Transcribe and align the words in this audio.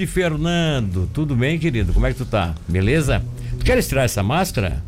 Grande 0.00 0.06
Fernando, 0.06 1.10
tudo 1.12 1.36
bem, 1.36 1.58
querido? 1.58 1.92
Como 1.92 2.06
é 2.06 2.12
que 2.12 2.16
tu 2.16 2.24
tá? 2.24 2.54
Beleza? 2.66 3.22
Tu 3.58 3.64
queres 3.66 3.86
tirar 3.86 4.04
essa 4.04 4.22
máscara? 4.22 4.82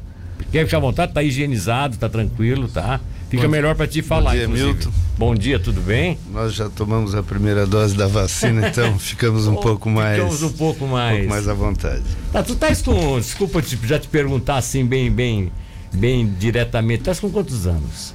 Quer 0.50 0.64
ficar 0.64 0.78
à 0.78 0.80
vontade? 0.80 1.12
Tá 1.12 1.22
higienizado, 1.22 1.98
tá 1.98 2.08
tranquilo, 2.08 2.66
tá? 2.66 2.98
Fica 3.28 3.46
melhor 3.46 3.74
para 3.74 3.86
te 3.86 4.00
falar, 4.00 4.30
bom 4.30 4.36
dia, 4.36 4.44
inclusive. 4.44 4.72
Milton. 4.72 4.90
Bom 5.18 5.34
dia, 5.34 5.58
tudo 5.58 5.82
bem? 5.82 6.18
Nós 6.32 6.54
já 6.54 6.70
tomamos 6.70 7.14
a 7.14 7.22
primeira 7.22 7.66
dose 7.66 7.94
da 7.94 8.06
vacina, 8.06 8.68
então 8.68 8.98
ficamos 8.98 9.46
um 9.46 9.56
pouco 9.56 9.90
mais. 9.90 10.16
Ficamos 10.16 10.42
um 10.42 10.52
pouco 10.52 10.86
mais. 10.86 11.14
um 11.14 11.18
pouco 11.18 11.30
mais 11.30 11.48
à 11.48 11.52
vontade. 11.52 12.04
Tá, 12.32 12.42
tu 12.42 12.54
estás 12.54 12.80
com. 12.80 13.18
Desculpa 13.18 13.62
já 13.84 13.98
te 13.98 14.08
perguntar 14.08 14.56
assim, 14.56 14.86
bem, 14.86 15.10
bem, 15.10 15.52
bem 15.92 16.26
diretamente. 16.38 17.00
Estás 17.00 17.20
com 17.20 17.28
quantos 17.28 17.66
anos? 17.66 18.14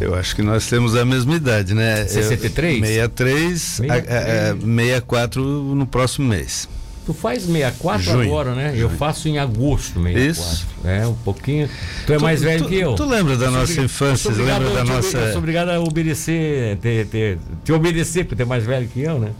Eu 0.00 0.14
acho 0.14 0.34
que 0.36 0.42
nós 0.42 0.66
temos 0.66 0.94
a 0.94 1.04
mesma 1.04 1.34
idade, 1.36 1.74
né? 1.74 2.06
63? 2.06 2.76
Eu, 2.80 2.86
63, 2.86 3.80
a- 3.80 3.94
a- 3.94 4.52
a- 4.52 4.54
64 4.54 5.42
no 5.42 5.86
próximo 5.86 6.28
mês. 6.28 6.68
Tu 7.04 7.14
faz 7.14 7.42
64 7.44 8.02
Junho. 8.02 8.20
agora, 8.22 8.54
né? 8.54 8.74
Eu 8.76 8.90
faço 8.90 9.28
em 9.28 9.38
agosto 9.38 9.94
64. 10.00 10.20
Isso. 10.30 10.66
É, 10.84 11.06
um 11.06 11.14
pouquinho. 11.14 11.68
Tu 12.06 12.12
é 12.12 12.18
mais 12.18 12.38
Tu- 12.40 12.44
velho 12.44 12.62
tu- 12.64 12.68
que 12.68 12.74
eu. 12.76 12.94
tu 12.94 13.04
lembra 13.06 13.34
da 13.36 13.46
Eu 13.46 13.50
nossa 13.50 13.62
obriga- 13.64 13.82
infância, 13.84 14.30
obrigado- 14.30 14.62
lembra 14.62 14.74
da 14.74 14.84
nossa- 14.84 15.18
Eu 15.18 15.28
sou 15.30 15.38
obrigado 15.38 15.68
a 15.70 15.80
obedecer, 15.80 16.76
te, 16.76 17.04
te, 17.06 17.38
te 17.64 17.72
obedecer, 17.72 18.24
porque 18.24 18.36
tu 18.36 18.42
é 18.42 18.48
mais 18.48 18.64
velho 18.64 18.86
que 18.88 19.00
eu, 19.00 19.18
né? 19.18 19.30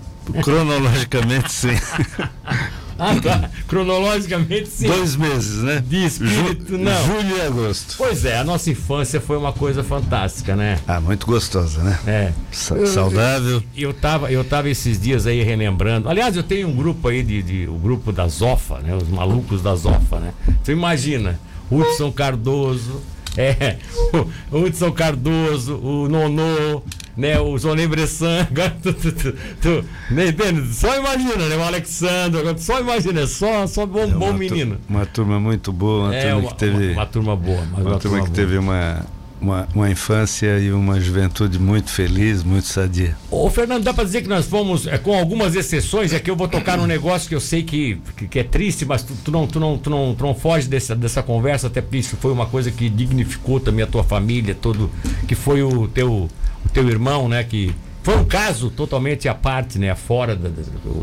Cronologicamente, 0.42 1.52
sim. 1.52 1.68
Ah, 2.98 3.14
tá. 3.22 3.50
Cronologicamente, 3.68 4.68
sim. 4.68 4.86
Dois 4.88 5.14
meses, 5.16 5.62
né? 5.62 5.82
De 5.86 6.04
espírito, 6.04 6.76
não. 6.76 7.06
Julho 7.06 7.36
e 7.36 7.40
agosto. 7.42 7.94
Pois 7.96 8.24
é, 8.24 8.38
a 8.38 8.44
nossa 8.44 8.70
infância 8.70 9.20
foi 9.20 9.36
uma 9.36 9.52
coisa 9.52 9.84
fantástica, 9.84 10.56
né? 10.56 10.78
Ah, 10.86 11.00
muito 11.00 11.26
gostosa, 11.26 11.82
né? 11.82 11.98
É. 12.06 12.32
Sa- 12.50 12.86
saudável. 12.86 13.62
Eu 13.76 13.92
tava, 13.94 14.30
eu 14.32 14.42
tava 14.44 14.68
esses 14.68 15.00
dias 15.00 15.26
aí 15.26 15.42
relembrando. 15.42 16.08
Aliás, 16.08 16.36
eu 16.36 16.42
tenho 16.42 16.68
um 16.68 16.74
grupo 16.74 17.08
aí 17.08 17.22
de, 17.22 17.42
de- 17.42 17.68
o 17.68 17.74
grupo 17.74 18.10
da 18.12 18.26
Zofa, 18.28 18.78
né? 18.80 18.94
Os 18.96 19.08
malucos 19.08 19.62
da 19.62 19.74
Zofa, 19.74 20.18
né? 20.18 20.32
Você 20.62 20.72
imagina, 20.72 21.38
Hudson 21.70 22.10
Cardoso, 22.10 23.00
é, 23.36 23.76
o 24.50 24.58
Hudson 24.58 24.90
Cardoso, 24.90 25.76
o 25.76 26.08
Nonô, 26.08 26.82
né? 27.18 27.38
O 27.40 27.58
Zonei 27.58 27.86
Bressan, 27.86 28.46
agora 28.50 28.76
tu, 28.82 28.92
tu, 28.94 29.12
tu, 29.12 29.32
tu, 29.60 29.84
né? 30.10 30.26
Só 30.72 30.96
imagina, 30.96 31.48
né? 31.48 31.56
O 31.56 31.62
Alexandre, 31.62 32.40
agora 32.40 32.56
só 32.58 32.80
imagina, 32.80 33.20
é 33.22 33.26
só, 33.26 33.66
só 33.66 33.84
bom, 33.84 34.04
É 34.04 34.06
bom 34.06 34.26
uma 34.30 34.32
tu- 34.32 34.38
menino. 34.38 34.78
Uma 34.88 35.04
turma 35.04 35.40
muito 35.40 35.72
boa, 35.72 36.04
uma 36.06 36.14
É, 36.14 36.22
turma 36.30 36.38
uma, 36.38 36.48
que 36.50 36.56
teve. 36.56 36.86
uma, 36.86 36.92
uma 36.92 37.06
turma 37.06 37.36
boa, 37.36 37.60
Uma 37.60 37.80
uma, 37.90 37.98
turma 37.98 38.18
que 38.18 38.24
boa. 38.26 38.34
teve 38.36 38.56
uma, 38.58 39.04
uma, 39.40 39.68
uma 39.74 39.90
infância 39.90 40.58
e 40.58 40.70
uma 40.72 41.00
juventude 41.00 41.58
muito 41.58 41.90
feliz, 41.90 42.42
muito 42.42 42.66
sadia. 42.66 43.16
Ô, 43.30 43.48
Fernando, 43.50 43.82
dá 43.84 43.92
pra 43.94 44.04
dizer 44.04 44.22
que 44.22 44.28
nós 44.28 44.46
fomos, 44.46 44.86
é, 44.86 44.96
com 44.98 45.16
algumas 45.16 45.54
exceções, 45.54 46.12
é 46.12 46.18
que 46.20 46.30
eu 46.30 46.36
vou 46.36 46.46
tocar 46.48 46.76
num 46.78 46.86
negócio 46.86 47.28
que 47.28 47.34
eu 47.34 47.40
sei 47.40 47.62
que, 47.62 48.00
que, 48.16 48.26
que 48.28 48.38
é 48.38 48.44
triste, 48.44 48.84
mas 48.84 49.02
tu, 49.02 49.12
tu 49.24 49.30
não, 49.30 49.46
tu, 49.46 49.58
não, 49.60 49.76
tu, 49.78 49.90
não, 49.90 50.14
tu 50.14 50.24
não 50.24 50.34
foge 50.34 50.68
dessa, 50.68 50.94
dessa 50.94 51.22
conversa, 51.22 51.66
até 51.68 51.80
porque 51.80 51.98
isso 51.98 52.16
foi 52.16 52.32
uma 52.32 52.46
coisa 52.46 52.70
que 52.70 52.88
dignificou 52.88 53.58
também 53.60 53.84
a 53.84 53.86
tua 53.88 54.02
família, 54.04 54.54
todo, 54.54 54.90
que 55.26 55.34
foi 55.34 55.62
o 55.62 55.86
teu, 55.88 56.28
o 56.64 56.68
teu 56.68 56.88
irmão, 56.88 57.28
né, 57.28 57.44
que 57.44 57.74
foi 58.02 58.16
um 58.16 58.24
caso 58.24 58.70
totalmente 58.70 59.28
à 59.28 59.34
parte, 59.34 59.78
né, 59.78 59.94
fora 59.94 60.34
da, 60.36 60.48
da- 60.48 60.62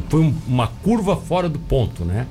foi 0.10 0.22
um- 0.22 0.34
uma 0.48 0.68
curva 0.68 1.16
fora 1.16 1.48
do 1.50 1.60
ponto, 1.60 2.04
né? 2.06 2.26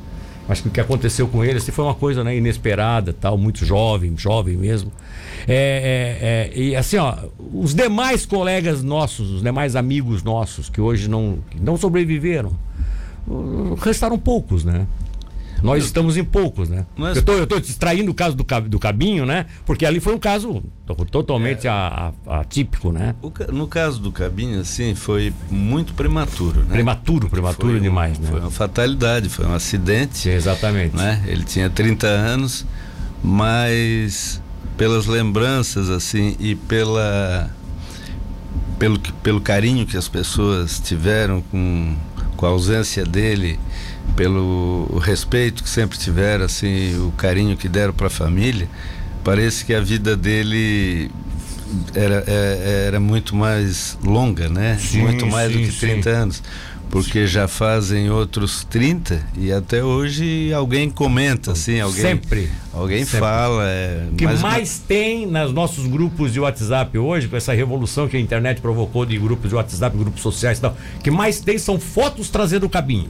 Acho 0.46 0.62
que 0.62 0.68
o 0.68 0.70
que 0.70 0.80
aconteceu 0.80 1.26
com 1.26 1.42
ele 1.42 1.56
assim, 1.56 1.72
foi 1.72 1.84
uma 1.86 1.94
coisa 1.94 2.22
né, 2.22 2.36
inesperada, 2.36 3.14
tal, 3.18 3.38
muito 3.38 3.64
jovem, 3.64 4.12
jovem 4.16 4.56
mesmo. 4.58 4.92
É, 5.48 6.50
é, 6.52 6.58
é, 6.58 6.62
e 6.62 6.76
assim, 6.76 6.98
ó, 6.98 7.14
os 7.52 7.74
demais 7.74 8.26
colegas 8.26 8.82
nossos, 8.82 9.30
os 9.30 9.42
demais 9.42 9.74
amigos 9.74 10.22
nossos 10.22 10.68
que 10.68 10.82
hoje 10.82 11.08
não, 11.08 11.38
não 11.58 11.78
sobreviveram, 11.78 12.52
restaram 13.80 14.18
poucos, 14.18 14.64
né? 14.64 14.86
Nós 15.62 15.84
estamos 15.84 16.16
em 16.16 16.24
poucos, 16.24 16.68
né? 16.68 16.84
Mas- 16.96 17.16
Eu 17.16 17.46
tô 17.46 17.58
distraindo 17.58 18.10
o 18.10 18.14
caso 18.14 18.36
do, 18.36 18.44
do 18.68 18.78
Cabinho, 18.78 19.24
né? 19.24 19.46
Porque 19.64 19.86
ali 19.86 19.98
foi 20.00 20.14
um 20.14 20.18
caso 20.18 20.62
to- 20.86 20.94
totalmente 21.06 21.66
a- 21.66 22.12
a- 22.26 22.40
atípico, 22.40 22.92
né? 22.92 23.14
Ca- 23.32 23.46
no 23.50 23.66
caso 23.66 23.98
do 24.00 24.12
Cabinho, 24.12 24.60
assim, 24.60 24.94
foi 24.94 25.32
muito 25.50 25.94
prematuro, 25.94 26.60
né? 26.60 26.66
Prematuro, 26.72 27.30
prematuro 27.30 27.68
Foi 27.72 27.78
um- 27.78 27.82
demais, 27.82 28.18
né? 28.18 28.28
Foi 28.30 28.40
uma 28.40 28.50
fatalidade, 28.50 29.28
foi 29.30 29.46
um 29.46 29.54
acidente, 29.54 30.28
Exatamente. 30.28 30.94
né? 30.96 31.22
Ele 31.26 31.44
tinha 31.44 31.70
30 31.70 32.06
anos, 32.06 32.66
mas 33.22 34.40
pelas 34.76 35.06
lembranças, 35.06 35.88
assim, 35.88 36.36
e 36.38 36.54
pela 36.54 37.50
pelo, 38.78 38.98
pelo 39.22 39.40
carinho 39.40 39.86
que 39.86 39.96
as 39.96 40.08
pessoas 40.08 40.78
tiveram 40.80 41.40
com, 41.42 41.94
com 42.36 42.44
a 42.44 42.48
ausência 42.50 43.04
dele, 43.04 43.58
pelo 44.16 44.98
respeito 45.02 45.62
que 45.62 45.68
sempre 45.68 45.98
tiveram, 45.98 46.44
assim, 46.44 46.94
o 47.06 47.12
carinho 47.12 47.56
que 47.56 47.68
deram 47.68 47.92
para 47.92 48.06
a 48.06 48.10
família, 48.10 48.68
parece 49.24 49.64
que 49.64 49.74
a 49.74 49.80
vida 49.80 50.16
dele 50.16 51.10
era, 51.94 52.22
é- 52.26 52.84
era 52.88 53.00
muito 53.00 53.34
mais 53.34 53.98
longa, 54.04 54.48
né? 54.48 54.78
Sim, 54.80 55.02
muito 55.02 55.26
mais 55.26 55.52
sim, 55.52 55.62
do 55.62 55.68
que 55.68 55.78
30 55.80 56.10
anos. 56.10 56.42
Porque 56.90 57.26
já 57.26 57.48
fazem 57.48 58.08
outros 58.08 58.62
30 58.70 59.20
e 59.36 59.50
até 59.50 59.82
hoje 59.82 60.52
alguém 60.52 60.88
comenta, 60.88 61.50
assim, 61.50 61.80
alguém, 61.80 62.02
Sempre. 62.02 62.48
alguém 62.72 63.04
Sempre. 63.04 63.18
fala. 63.18 63.64
É, 63.66 64.06
O 64.12 64.14
que 64.14 64.24
mas- 64.26 64.40
mais 64.42 64.78
tem 64.78 65.26
nos 65.26 65.52
nossos 65.52 65.88
grupos 65.88 66.32
de 66.32 66.38
WhatsApp 66.38 66.96
hoje, 66.96 67.26
com 67.26 67.36
essa 67.36 67.52
revolução 67.52 68.06
que 68.06 68.16
a 68.16 68.20
internet 68.20 68.60
provocou 68.60 69.04
de 69.04 69.18
grupos 69.18 69.48
de 69.48 69.56
WhatsApp, 69.56 69.96
grupos 69.96 70.22
sociais 70.22 70.58
e 70.58 70.60
tal, 70.60 70.76
o 70.96 71.00
que 71.02 71.10
mais 71.10 71.40
tem 71.40 71.58
são 71.58 71.80
fotos 71.80 72.28
trazendo 72.30 72.66
o 72.66 72.70
cabinho. 72.70 73.08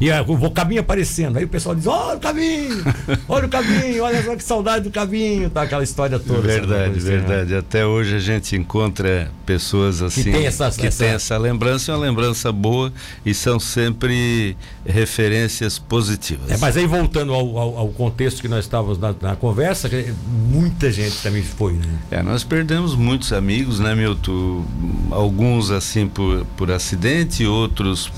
E 0.00 0.10
ah, 0.10 0.22
o 0.26 0.50
cabinho 0.50 0.80
aparecendo. 0.80 1.36
Aí 1.38 1.44
o 1.44 1.48
pessoal 1.48 1.74
diz: 1.74 1.86
Olha 1.86 2.16
o 2.16 2.20
cabinho, 2.20 2.84
olha 3.28 3.46
o 3.46 3.48
cabinho, 3.48 4.02
olha 4.04 4.22
só 4.22 4.36
que 4.36 4.44
saudade 4.44 4.84
do 4.84 4.90
cabinho. 4.90 5.48
Tá 5.50 5.62
aquela 5.62 5.82
história 5.82 6.18
toda. 6.18 6.40
Verdade, 6.42 6.94
né? 6.94 6.98
verdade. 7.00 7.54
Até 7.54 7.86
hoje 7.86 8.14
a 8.16 8.18
gente 8.18 8.54
encontra 8.56 9.30
pessoas 9.46 10.02
assim 10.02 10.24
tem 10.24 10.46
essa- 10.46 10.70
que 10.70 10.86
essa- 10.86 11.04
têm 11.04 11.14
essa 11.14 11.38
lembrança, 11.38 11.90
e 11.90 11.94
uma 11.94 12.00
lembrança 12.00 12.50
boa 12.52 12.92
e 13.24 13.32
são 13.32 13.58
sempre 13.58 14.56
referências 14.84 15.78
positivas. 15.78 16.50
É, 16.50 16.56
mas 16.58 16.76
aí 16.76 16.86
voltando 16.86 17.32
ao, 17.32 17.56
ao- 17.58 17.78
ao 17.78 17.88
contexto 17.88 18.40
que 18.42 18.48
nós 18.48 18.64
estávamos 18.64 18.98
na, 18.98 19.14
na 19.20 19.36
conversa, 19.36 19.88
que 19.88 20.12
muita 20.50 20.90
gente 20.90 21.22
também 21.22 21.42
foi, 21.42 21.72
né? 21.74 21.86
É, 22.10 22.22
nós 22.22 22.44
perdemos 22.44 22.94
muitos 22.94 23.32
amigos, 23.32 23.78
né, 23.80 23.94
Milton? 23.94 24.64
Alguns 25.10 25.70
assim 25.70 26.06
por, 26.06 26.44
por 26.56 26.70
acidente, 26.70 27.46
outros 27.46 28.10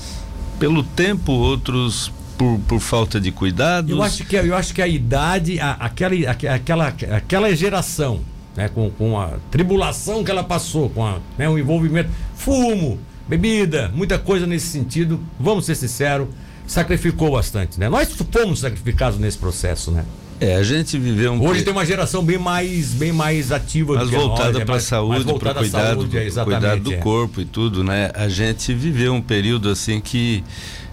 pelo 0.59 0.83
tempo, 0.83 1.31
outros 1.31 2.11
por, 2.37 2.59
por 2.67 2.79
falta 2.79 3.19
de 3.19 3.31
cuidados. 3.31 3.89
Eu 3.91 4.01
acho 4.03 4.25
que, 4.25 4.35
eu 4.35 4.55
acho 4.55 4.73
que 4.73 4.81
a 4.81 4.87
idade, 4.87 5.59
a- 5.59 5.71
aquela, 5.73 6.15
aque- 6.29 6.47
aquela, 6.47 6.87
aquela 6.87 7.55
geração, 7.55 8.21
né, 8.55 8.69
com, 8.69 8.89
com 8.91 9.19
a 9.19 9.31
tribulação 9.51 10.23
que 10.23 10.31
ela 10.31 10.43
passou, 10.43 10.89
com 10.89 11.05
a, 11.05 11.19
né, 11.37 11.49
o 11.49 11.57
envolvimento, 11.57 12.09
fumo, 12.35 12.99
bebida, 13.27 13.91
muita 13.93 14.17
coisa 14.17 14.45
nesse 14.47 14.67
sentido, 14.67 15.19
vamos 15.39 15.65
ser 15.65 15.75
sinceros, 15.75 16.27
sacrificou 16.65 17.31
bastante, 17.31 17.79
né? 17.79 17.89
Nós 17.89 18.09
fomos 18.31 18.59
sacrificados 18.59 19.17
nesse 19.19 19.37
processo, 19.37 19.91
né? 19.91 20.05
É, 20.41 20.55
a 20.55 20.63
gente 20.63 20.97
viveu 20.97 21.33
um 21.33 21.45
Hoje 21.45 21.63
tem 21.63 21.73
uma 21.73 21.85
geração 21.85 22.23
bem 22.23 22.37
mais, 22.37 22.93
bem 22.93 23.11
mais 23.11 23.51
ativa 23.51 23.95
mais 23.95 24.07
do 24.07 24.11
que 24.11 24.17
voltada 24.17 24.61
é 24.61 24.65
para 24.65 24.75
a 24.75 24.79
saúde, 24.79 25.25
para 25.25 25.51
o 25.51 25.55
cuidado, 25.55 26.01
saúde, 26.01 26.17
é, 26.17 26.29
cuidado 26.31 26.81
do 26.81 26.93
é. 26.93 26.97
corpo 26.97 27.41
e 27.41 27.45
tudo, 27.45 27.83
né? 27.83 28.09
A 28.13 28.29
gente 28.29 28.73
viveu 28.73 29.13
um 29.13 29.21
período 29.21 29.69
assim 29.69 29.99
que 29.99 30.41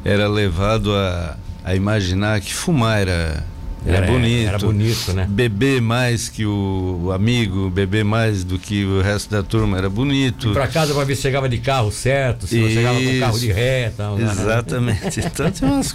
era 0.05 0.27
levado 0.27 0.93
a, 0.93 1.37
a 1.65 1.77
imaginar 1.77 2.41
que 2.41 2.53
fumar 2.53 3.03
era, 3.03 3.45
era, 3.87 3.99
Era- 3.99 4.07
bonito. 4.07 4.49
era 4.49 4.59
bonito, 4.59 5.13
né? 5.13 5.27
Beber 5.29 5.81
mais 5.81 6.29
que 6.29 6.45
o, 6.45 7.11
amigo, 7.15 7.71
beber 7.71 8.05
mais 8.05 8.43
do 8.45 8.59
que 8.59 8.85
o 8.85 9.01
resto 9.01 9.31
da 9.31 9.43
turma 9.43 9.79
era 9.79 9.89
bonito. 9.89 10.51
Pra 10.53 10.67
casa 10.67 10.93
pra 10.93 11.05
ver 11.05 11.15
se 11.17 11.23
chegava 11.23 11.49
de 11.49 11.59
carro 11.59 11.91
certo, 11.93 12.47
se 12.47 12.59
não 12.59 12.69
chegava 12.69 12.99
com 13.01 13.21
carro 13.21 13.39
de 13.39 13.47
Isso. 13.49 13.55
ré 13.57 13.87
e 13.87 13.91
tal. 13.91 14.17
né? 14.17 14.25
Exatamente. 14.31 15.21
Então 15.37 15.51
tinha 15.51 15.71
umas, 15.71 15.95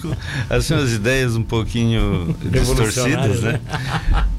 assim, 0.49 0.73
umas 0.73 0.93
ideias 0.93 1.35
um 1.35 1.43
pouquinho 1.43 2.35
distorcidas, 2.43 2.95
Revolucionárias, 2.95 3.41
né? 3.41 3.59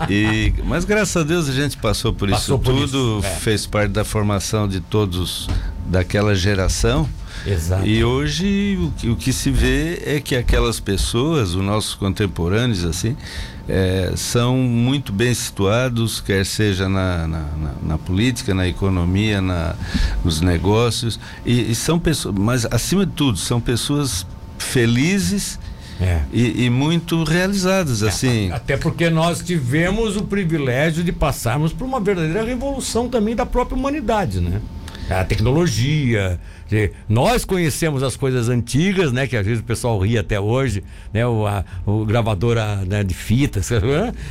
E, 0.08 0.52
mas 0.64 0.84
graças 0.84 1.16
a 1.16 1.24
Deus 1.24 1.48
a 1.48 1.52
gente 1.52 1.76
passou 1.76 2.12
por 2.12 2.28
Passou 2.30 2.56
isso 2.56 2.64
por 2.64 2.74
tudo, 2.74 3.18
isso, 3.20 3.26
é. 3.26 3.30
fez 3.36 3.66
parte 3.66 3.90
da 3.90 4.04
formação 4.04 4.66
de 4.68 4.80
todos 4.80 5.48
daquela 5.86 6.34
geração. 6.34 7.08
Exato. 7.46 7.86
E 7.86 8.04
hoje 8.04 8.78
o, 8.80 8.90
que- 8.92 9.08
o 9.10 9.16
que 9.16 9.32
se 9.32 9.50
vê 9.50 10.02
é 10.04 10.20
que 10.20 10.36
aquelas 10.36 10.78
pessoas, 10.80 11.54
os 11.54 11.64
nossos 11.64 11.94
contemporâneos, 11.94 12.84
assim, 12.84 13.16
eh, 13.68 14.12
são 14.16 14.56
muito 14.56 15.12
bem 15.12 15.32
situados, 15.34 16.20
quer 16.20 16.44
seja 16.46 16.88
na, 16.88 17.26
na, 17.26 17.38
na- 17.40 17.74
na 17.82 17.98
política, 17.98 18.54
na 18.54 18.66
economia, 18.68 19.40
na, 19.40 19.74
nos 20.24 20.40
negócios, 20.40 21.18
e, 21.44 21.70
e 21.70 21.74
são 21.74 21.98
pessoas, 21.98 22.34
mas 22.38 22.66
acima 22.70 23.04
de 23.06 23.12
tudo, 23.12 23.38
são 23.38 23.60
pessoas 23.60 24.26
felizes 24.58 25.58
É. 26.00 26.22
e, 26.32 26.64
e 26.64 26.70
muito 26.70 27.22
realizadas, 27.22 28.02
assim. 28.02 28.50
Até 28.50 28.76
porque 28.76 29.08
nós 29.10 29.40
tivemos 29.40 30.16
o 30.16 30.22
privilégio 30.24 31.04
de 31.04 31.12
passarmos 31.12 31.72
por 31.72 31.84
uma 31.84 32.00
verdadeira 32.00 32.42
revolução 32.44 33.08
também 33.08 33.36
da 33.36 33.46
própria 33.46 33.76
humanidade, 33.76 34.40
né? 34.40 34.60
A 35.20 35.24
tecnologia. 35.24 36.40
Nós 37.08 37.44
conhecemos 37.44 38.02
as 38.02 38.16
coisas 38.16 38.48
antigas, 38.48 39.12
né? 39.12 39.26
Que 39.26 39.36
às 39.36 39.44
vezes 39.44 39.60
o 39.60 39.64
pessoal 39.64 39.98
ri 39.98 40.16
até 40.16 40.40
hoje, 40.40 40.82
né? 41.12 41.26
O, 41.26 41.46
a, 41.46 41.64
o 41.86 42.04
gravadora 42.04 42.76
né, 42.86 43.04
de 43.04 43.14
fitas. 43.14 43.70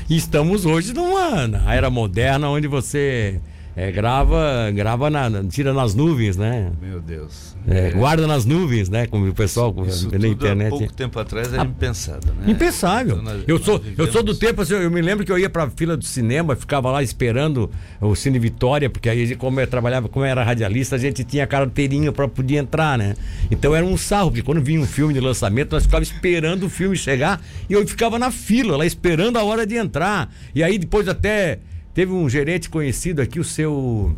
E 0.09 0.17
estamos 0.17 0.65
hoje 0.65 0.93
numa 0.93 1.49
era 1.71 1.89
moderna 1.89 2.49
onde 2.49 2.67
você 2.67 3.39
é, 3.75 3.89
grava, 3.91 4.69
grava 4.73 5.09
na, 5.09 5.43
tira 5.45 5.73
nas 5.73 5.95
nuvens, 5.95 6.35
né? 6.35 6.71
Meu 6.81 6.99
Deus. 6.99 7.55
É, 7.67 7.87
é. 7.87 7.91
Guarda 7.91 8.27
nas 8.27 8.43
nuvens, 8.43 8.89
né? 8.89 9.07
Como 9.07 9.27
o 9.27 9.33
pessoal 9.33 9.73
isso, 9.87 10.07
isso 10.07 10.19
na 10.19 10.27
internet. 10.27 10.67
Há 10.67 10.77
pouco 10.77 10.93
tempo 10.93 11.19
atrás 11.19 11.53
era 11.53 11.61
ah, 11.61 11.65
impensado, 11.65 12.27
né? 12.33 12.51
Impensável. 12.51 13.19
Então, 13.21 13.43
eu 13.47 13.59
sou, 13.59 13.79
vivemos... 13.79 13.99
eu 13.99 14.11
sou 14.11 14.23
do 14.23 14.35
tempo, 14.35 14.61
assim, 14.61 14.73
eu 14.73 14.91
me 14.91 15.01
lembro 15.01 15.25
que 15.25 15.31
eu 15.31 15.39
ia 15.39 15.49
para 15.49 15.63
a 15.63 15.69
fila 15.69 15.95
do 15.95 16.03
cinema, 16.03 16.55
ficava 16.55 16.91
lá 16.91 17.01
esperando 17.01 17.71
o 18.01 18.13
Cine 18.13 18.39
Vitória, 18.39 18.89
porque 18.89 19.07
aí 19.07 19.35
como 19.35 19.59
eu 19.59 19.67
trabalhava, 19.67 20.09
como 20.09 20.25
eu 20.25 20.29
era 20.29 20.43
radialista, 20.43 20.95
a 20.95 20.99
gente 20.99 21.23
tinha 21.23 21.47
carteirinha 21.47 22.11
para 22.11 22.27
poder 22.27 22.57
entrar, 22.57 22.97
né? 22.97 23.15
Então 23.49 23.73
era 23.73 23.85
um 23.85 23.95
sarro, 23.95 24.31
porque 24.31 24.43
quando 24.43 24.61
vinha 24.61 24.81
um 24.81 24.85
filme 24.85 25.13
de 25.13 25.21
lançamento, 25.21 25.71
nós 25.71 25.83
ficávamos 25.83 26.11
esperando 26.11 26.65
o 26.65 26.69
filme 26.69 26.97
chegar 26.97 27.41
e 27.69 27.73
eu 27.73 27.87
ficava 27.87 28.19
na 28.19 28.31
fila, 28.31 28.75
lá 28.75 28.85
esperando 28.85 29.37
a 29.37 29.43
hora 29.43 29.65
de 29.65 29.75
entrar. 29.75 30.29
E 30.53 30.61
aí 30.61 30.77
depois 30.77 31.07
até 31.07 31.59
Teve 31.93 32.11
um 32.13 32.29
gerente 32.29 32.69
conhecido 32.69 33.21
aqui, 33.21 33.39
o 33.39 33.43
seu. 33.43 34.15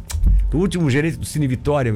O 0.53 0.57
último 0.57 0.87
gerente 0.87 1.17
do 1.17 1.25
Cine 1.25 1.47
Vitória, 1.47 1.91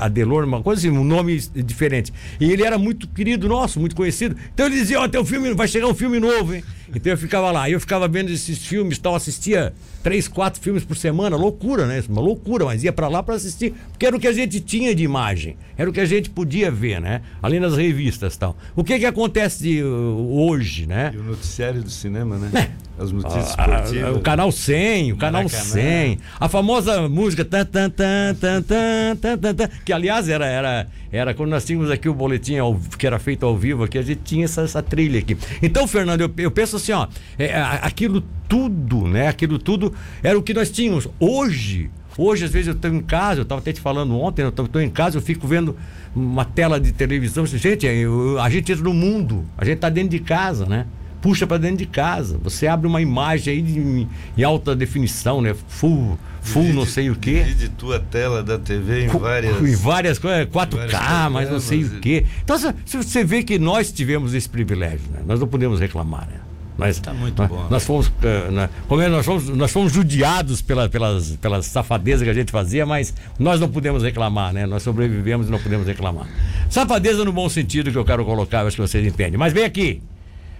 Adelor, 0.00 0.44
uma 0.44 0.60
coisa 0.60 0.80
assim, 0.80 0.96
um 0.96 1.04
nome 1.04 1.38
diferente. 1.38 2.12
E 2.40 2.50
ele 2.50 2.64
era 2.64 2.76
muito 2.76 3.06
querido 3.06 3.48
nosso, 3.48 3.78
muito 3.78 3.94
conhecido. 3.94 4.36
Então 4.52 4.66
ele 4.66 4.74
dizia: 4.74 5.00
Ó, 5.00 5.08
oh, 5.08 5.20
um 5.20 5.24
filme, 5.24 5.54
vai 5.54 5.68
chegar 5.68 5.86
um 5.86 5.94
filme 5.94 6.18
novo, 6.18 6.54
hein? 6.54 6.64
Então 6.94 7.12
eu 7.12 7.18
ficava 7.18 7.50
lá, 7.50 7.68
eu 7.68 7.80
ficava 7.80 8.06
vendo 8.08 8.30
esses 8.30 8.58
filmes, 8.58 8.98
tal, 8.98 9.14
assistia 9.14 9.72
três, 10.02 10.28
quatro 10.28 10.60
filmes 10.60 10.84
por 10.84 10.96
semana, 10.96 11.34
loucura, 11.34 11.86
né? 11.86 12.02
Uma 12.08 12.20
loucura, 12.20 12.66
mas 12.66 12.84
ia 12.84 12.92
para 12.92 13.08
lá 13.08 13.22
para 13.22 13.34
assistir, 13.34 13.72
porque 13.90 14.04
era 14.04 14.14
o 14.14 14.20
que 14.20 14.28
a 14.28 14.32
gente 14.32 14.60
tinha 14.60 14.94
de 14.94 15.02
imagem, 15.02 15.56
era 15.78 15.88
o 15.88 15.92
que 15.92 16.00
a 16.00 16.04
gente 16.04 16.28
podia 16.28 16.70
ver, 16.70 17.00
né? 17.00 17.22
Ali 17.42 17.58
nas 17.58 17.74
revistas 17.76 18.36
tal. 18.36 18.56
O 18.76 18.84
que 18.84 18.98
que 18.98 19.06
acontece 19.06 19.82
uh, 19.82 20.46
hoje, 20.46 20.86
né? 20.86 21.10
E 21.14 21.18
o 21.18 21.22
noticiário 21.22 21.82
do 21.82 21.90
cinema, 21.90 22.36
né? 22.36 22.50
É. 22.80 22.84
As 22.96 23.10
notícias 23.10 23.46
a, 23.58 23.62
esportivas. 23.62 24.04
A, 24.04 24.12
o 24.12 24.20
canal 24.20 24.52
100, 24.52 25.12
o 25.12 25.16
canal 25.16 25.42
Maracanã. 25.42 25.64
100, 25.64 26.18
a 26.38 26.48
famosa 26.48 27.08
música 27.08 27.44
tan, 27.44 27.64
tan, 27.64 27.90
tan, 27.90 28.34
tan, 28.34 28.62
tan, 28.62 29.36
tan, 29.36 29.54
tan, 29.54 29.68
que 29.84 29.92
aliás 29.92 30.28
era, 30.28 30.46
era, 30.46 30.86
era 31.10 31.34
quando 31.34 31.50
nós 31.50 31.64
tínhamos 31.64 31.90
aqui 31.90 32.08
o 32.08 32.14
boletim 32.14 32.56
ao, 32.56 32.78
que 32.96 33.04
era 33.04 33.18
feito 33.18 33.44
ao 33.44 33.56
vivo 33.56 33.82
aqui, 33.82 33.98
a 33.98 34.02
gente 34.02 34.20
tinha 34.22 34.44
essa, 34.44 34.62
essa 34.62 34.82
trilha 34.82 35.18
aqui. 35.18 35.36
Então, 35.60 35.88
Fernando, 35.88 36.20
eu, 36.20 36.32
eu 36.38 36.50
penso 36.52 36.78
assim, 36.92 36.92
ó, 36.92 37.06
é, 37.38 37.54
aquilo 37.82 38.22
tudo, 38.48 39.08
né? 39.08 39.28
Aquilo 39.28 39.58
tudo 39.58 39.92
era 40.22 40.38
o 40.38 40.42
que 40.42 40.54
nós 40.54 40.70
tínhamos. 40.70 41.08
Hoje, 41.18 41.90
hoje 42.16 42.44
às 42.44 42.50
vezes 42.50 42.68
eu 42.68 42.74
estou 42.74 42.92
em 42.92 43.00
casa, 43.00 43.40
eu 43.40 43.42
estava 43.42 43.60
até 43.60 43.72
te 43.72 43.80
falando 43.80 44.18
ontem, 44.18 44.42
eu 44.42 44.48
estou 44.50 44.80
em 44.80 44.90
casa, 44.90 45.18
eu 45.18 45.22
fico 45.22 45.46
vendo 45.46 45.76
uma 46.14 46.44
tela 46.44 46.78
de 46.78 46.92
televisão, 46.92 47.44
gente, 47.46 47.86
eu, 47.86 48.40
a 48.40 48.48
gente 48.48 48.70
entra 48.70 48.84
no 48.84 48.94
mundo, 48.94 49.44
a 49.58 49.64
gente 49.64 49.76
está 49.76 49.88
dentro 49.88 50.10
de 50.10 50.20
casa, 50.20 50.66
né? 50.66 50.86
Puxa 51.20 51.46
para 51.46 51.56
dentro 51.56 51.78
de 51.78 51.86
casa. 51.86 52.38
Você 52.42 52.66
abre 52.66 52.86
uma 52.86 53.00
imagem 53.00 53.54
aí 53.54 53.62
de, 53.62 54.06
em 54.36 54.44
alta 54.44 54.76
definição, 54.76 55.40
né? 55.40 55.56
Full, 55.68 56.18
full 56.42 56.74
não 56.74 56.84
sei 56.84 57.08
o 57.08 57.16
quê. 57.16 57.44
Divide 57.44 57.70
tua 57.70 57.98
tela 57.98 58.42
da 58.42 58.58
TV 58.58 59.06
em 59.06 59.08
várias. 59.08 59.58
Em 59.58 59.74
várias 59.74 60.18
coisas, 60.18 60.46
4K, 60.46 61.30
mas 61.30 61.50
não 61.50 61.60
sei 61.60 61.82
o 61.82 61.98
quê. 61.98 62.26
Então 62.44 62.58
você 62.84 63.24
vê 63.24 63.42
que 63.42 63.58
nós 63.58 63.90
tivemos 63.90 64.34
esse 64.34 64.46
privilégio, 64.46 65.10
né? 65.10 65.20
Nós 65.26 65.40
não 65.40 65.48
podemos 65.48 65.80
reclamar, 65.80 66.28
né? 66.28 66.40
Nós, 66.76 66.98
tá 66.98 67.14
muito 67.14 67.40
nós, 67.40 67.48
bom. 67.48 67.66
Nós 67.70 67.84
fomos, 67.84 68.08
uh, 68.08 68.50
na, 68.50 68.64
é, 68.64 69.08
nós 69.08 69.24
fomos, 69.24 69.48
nós 69.48 69.72
fomos 69.72 69.92
judiados 69.92 70.60
pela, 70.60 70.88
pelas, 70.88 71.36
pelas 71.36 71.66
safadezas 71.66 72.24
que 72.24 72.30
a 72.30 72.34
gente 72.34 72.50
fazia, 72.50 72.84
mas 72.84 73.14
nós 73.38 73.60
não 73.60 73.68
podemos 73.68 74.02
reclamar, 74.02 74.52
né? 74.52 74.66
Nós 74.66 74.82
sobrevivemos 74.82 75.48
e 75.48 75.50
não 75.50 75.58
podemos 75.58 75.86
reclamar. 75.86 76.26
Safadeza 76.68 77.24
no 77.24 77.32
bom 77.32 77.48
sentido 77.48 77.92
que 77.92 77.98
eu 77.98 78.04
quero 78.04 78.24
colocar, 78.24 78.62
eu 78.62 78.66
acho 78.66 78.76
que 78.76 78.82
vocês 78.82 79.06
entendem. 79.06 79.38
Mas 79.38 79.52
vem 79.52 79.64
aqui. 79.64 80.02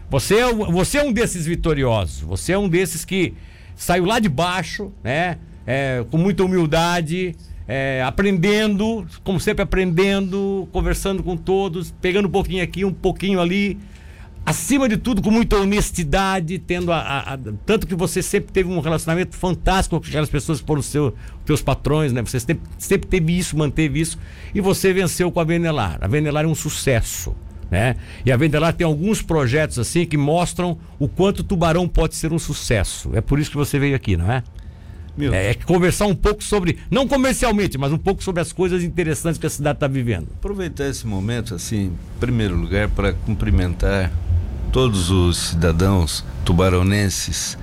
Você 0.09 0.37
é, 0.37 0.53
você 0.53 0.99
é 0.99 1.05
um 1.05 1.13
desses 1.13 1.47
vitoriosos. 1.47 2.21
Você 2.21 2.53
é 2.53 2.59
um 2.59 2.69
desses 2.69 3.05
que 3.05 3.35
saiu 3.75 4.05
lá 4.05 4.21
de 4.21 4.29
baixo, 4.29 4.93
né? 5.03 5.39
É, 5.67 6.05
com 6.11 6.19
muita 6.19 6.45
humildade, 6.45 7.35
é, 7.67 8.03
aprendendo, 8.07 9.07
como 9.25 9.41
sempre 9.41 9.63
aprendendo, 9.63 10.69
conversando 10.71 11.23
com 11.23 11.37
todos, 11.37 11.93
pegando 12.01 12.29
um 12.29 12.31
pouquinho 12.31 12.63
aqui, 12.63 12.85
um 12.85 12.93
pouquinho 12.93 13.41
ali 13.41 13.79
acima 14.45 14.89
de 14.89 14.97
tudo, 14.97 15.23
com 15.23 15.31
muita 15.31 15.57
honestidade, 15.57 16.59
tendo 16.59 16.93
a, 16.93 16.99
a, 16.99 17.35
a, 17.35 17.39
tanto 17.65 17.87
que 17.87 17.95
você 17.95 18.23
sempre 18.23 18.53
teve 18.53 18.69
um 18.69 18.81
relacionamento 18.81 19.37
fantástico 19.37 20.01
com 20.01 20.07
aquelas 20.07 20.29
pessoas 20.29 20.61
que 20.61 20.67
foram 20.67 20.81
os 20.81 20.87
seu, 20.87 21.15
teus 21.45 21.63
patrões, 21.63 22.13
né? 22.13 22.23
Você 22.23 22.39
sempre, 22.39 22.63
sempre 22.79 23.09
teve 23.09 23.37
isso, 23.37 23.57
manteve 23.57 24.01
isso, 24.01 24.19
e 24.55 24.61
você 24.61 24.93
venceu 24.93 25.31
com 25.33 25.41
a 25.41 25.45
Venelar. 25.45 25.99
A 26.01 26.07
Venelar 26.07 26.45
é 26.45 26.49
um 26.49 26.55
sucesso. 26.55 27.35
Né? 27.71 27.97
E 28.25 28.31
a 28.31 28.37
Vendelar 28.37 28.73
tem 28.75 28.85
alguns 28.85 29.23
projetos 29.23 29.79
assim 29.79 30.07
que 30.07 30.17
mostram 30.17 30.79
o 30.99 31.09
quanto 31.09 31.41
o 31.41 31.43
Tubarão 31.43 31.89
pode 31.89 32.15
ser 32.15 32.33
um 32.33 32.39
sucesso. 32.39 33.11
É 33.15 33.21
por 33.21 33.41
isso 33.41 33.51
que 33.51 33.57
você 33.57 33.79
veio 33.79 33.97
aqui, 33.97 34.17
não 34.17 34.31
é? 34.31 34.45
É, 35.19 35.51
é, 35.51 35.55
conversar 35.55 36.07
um 36.07 36.15
pouco 36.15 36.43
sobre, 36.43 36.79
não 36.91 37.07
comercialmente, 37.07 37.79
mas 37.79 37.93
um 37.93 37.99
pouco 37.99 38.23
sobre 38.23 38.43
as 38.43 38.53
coisas 38.53 38.83
interessantes 38.83 39.39
que 39.39 39.47
a 39.47 39.51
cidade 39.51 39.77
está 39.77 39.87
vivendo. 39.87 40.29
Aproveitar 40.39 40.89
esse 40.89 41.07
momento, 41.07 41.55
assim, 41.55 41.87
em 41.87 41.99
primeiro 42.19 42.57
lugar, 42.57 42.89
para 42.89 43.13
cumprimentar 43.13 44.13
todos 44.75 45.09
os 45.09 45.37
cidadãos 45.51 46.25
tubaronenses 46.45 47.57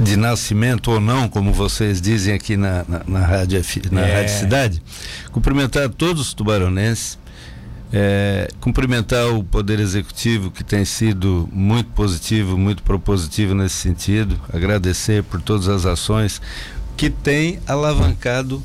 de 0.00 0.16
nascimento 0.16 0.90
ou 0.90 1.00
não, 1.00 1.28
como 1.28 1.52
vocês 1.52 2.00
dizem 2.00 2.34
aqui 2.34 2.56
na, 2.56 2.84
na, 2.88 3.02
na 3.06 3.20
rádio, 3.20 3.62
na 3.92 4.00
é. 4.00 4.16
rádio 4.16 4.34
Cidade, 4.36 4.82
cumprimentar 5.30 5.88
todos 5.90 6.20
os 6.20 6.34
tubaronenses, 6.34 7.16
é, 7.92 8.48
cumprimentar 8.60 9.28
o 9.28 9.44
Poder 9.44 9.78
Executivo, 9.78 10.50
que 10.50 10.64
tem 10.64 10.84
sido 10.84 11.48
muito 11.52 11.90
positivo, 11.90 12.58
muito 12.58 12.82
propositivo 12.82 13.54
nesse 13.54 13.76
sentido, 13.76 14.36
agradecer 14.52 15.22
por 15.22 15.40
todas 15.40 15.68
as 15.68 15.86
ações 15.86 16.42
que 16.96 17.08
têm 17.08 17.60
alavancado 17.68 18.60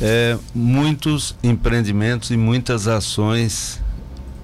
é, 0.00 0.38
muitos 0.54 1.36
empreendimentos 1.42 2.30
e 2.30 2.38
muitas 2.38 2.88
ações 2.88 3.82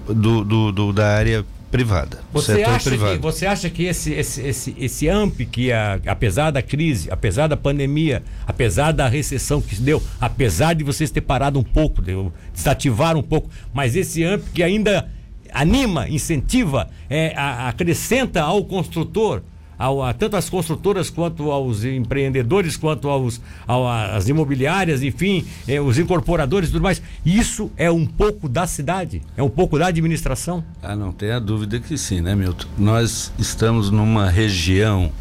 do, 0.07 0.43
do, 0.43 0.71
do 0.71 0.93
da 0.93 1.07
área 1.07 1.43
privada. 1.75 2.19
Você 2.31 2.63
acha, 2.63 2.89
privado. 2.89 3.15
Que, 3.15 3.21
você 3.21 3.45
acha 3.45 3.69
que 3.69 3.83
esse, 3.83 4.13
esse, 4.13 4.41
esse, 4.41 4.75
esse 4.79 5.09
AMP, 5.09 5.45
que 5.45 5.71
a, 5.71 5.99
apesar 6.05 6.51
da 6.51 6.61
crise, 6.61 7.09
apesar 7.11 7.47
da 7.47 7.57
pandemia, 7.57 8.23
apesar 8.47 8.91
da 8.93 9.07
recessão 9.07 9.61
que 9.61 9.75
se 9.75 9.81
deu, 9.81 10.01
apesar 10.19 10.73
de 10.73 10.83
vocês 10.83 11.11
ter 11.11 11.21
parado 11.21 11.59
um 11.59 11.63
pouco, 11.63 12.01
de, 12.01 12.13
desativar 12.53 13.17
um 13.17 13.23
pouco, 13.23 13.49
mas 13.73 13.95
esse 13.95 14.23
AMP 14.23 14.43
que 14.53 14.63
ainda 14.63 15.09
anima, 15.51 16.07
incentiva, 16.09 16.89
é, 17.09 17.33
a, 17.35 17.67
acrescenta 17.67 18.41
ao 18.41 18.63
construtor 18.63 19.41
ao, 19.77 20.03
a, 20.03 20.13
tanto 20.13 20.35
às 20.35 20.49
construtoras 20.49 21.09
quanto 21.09 21.51
aos 21.51 21.83
empreendedores, 21.83 22.77
quanto 22.77 23.09
aos, 23.09 23.41
ao, 23.67 23.87
às 23.87 24.27
imobiliárias, 24.27 25.03
enfim, 25.03 25.45
eh, 25.67 25.79
os 25.79 25.97
incorporadores 25.97 26.69
e 26.69 26.71
tudo 26.71 26.83
mais. 26.83 27.01
Isso 27.25 27.71
é 27.77 27.89
um 27.91 28.05
pouco 28.05 28.47
da 28.47 28.65
cidade, 28.67 29.21
é 29.35 29.43
um 29.43 29.49
pouco 29.49 29.77
da 29.77 29.87
administração? 29.87 30.63
Ah, 30.81 30.95
não 30.95 31.11
tenha 31.11 31.39
dúvida 31.39 31.79
que 31.79 31.97
sim, 31.97 32.21
né, 32.21 32.35
Milton? 32.35 32.67
Nós 32.77 33.31
estamos 33.37 33.89
numa 33.89 34.29
região 34.29 35.11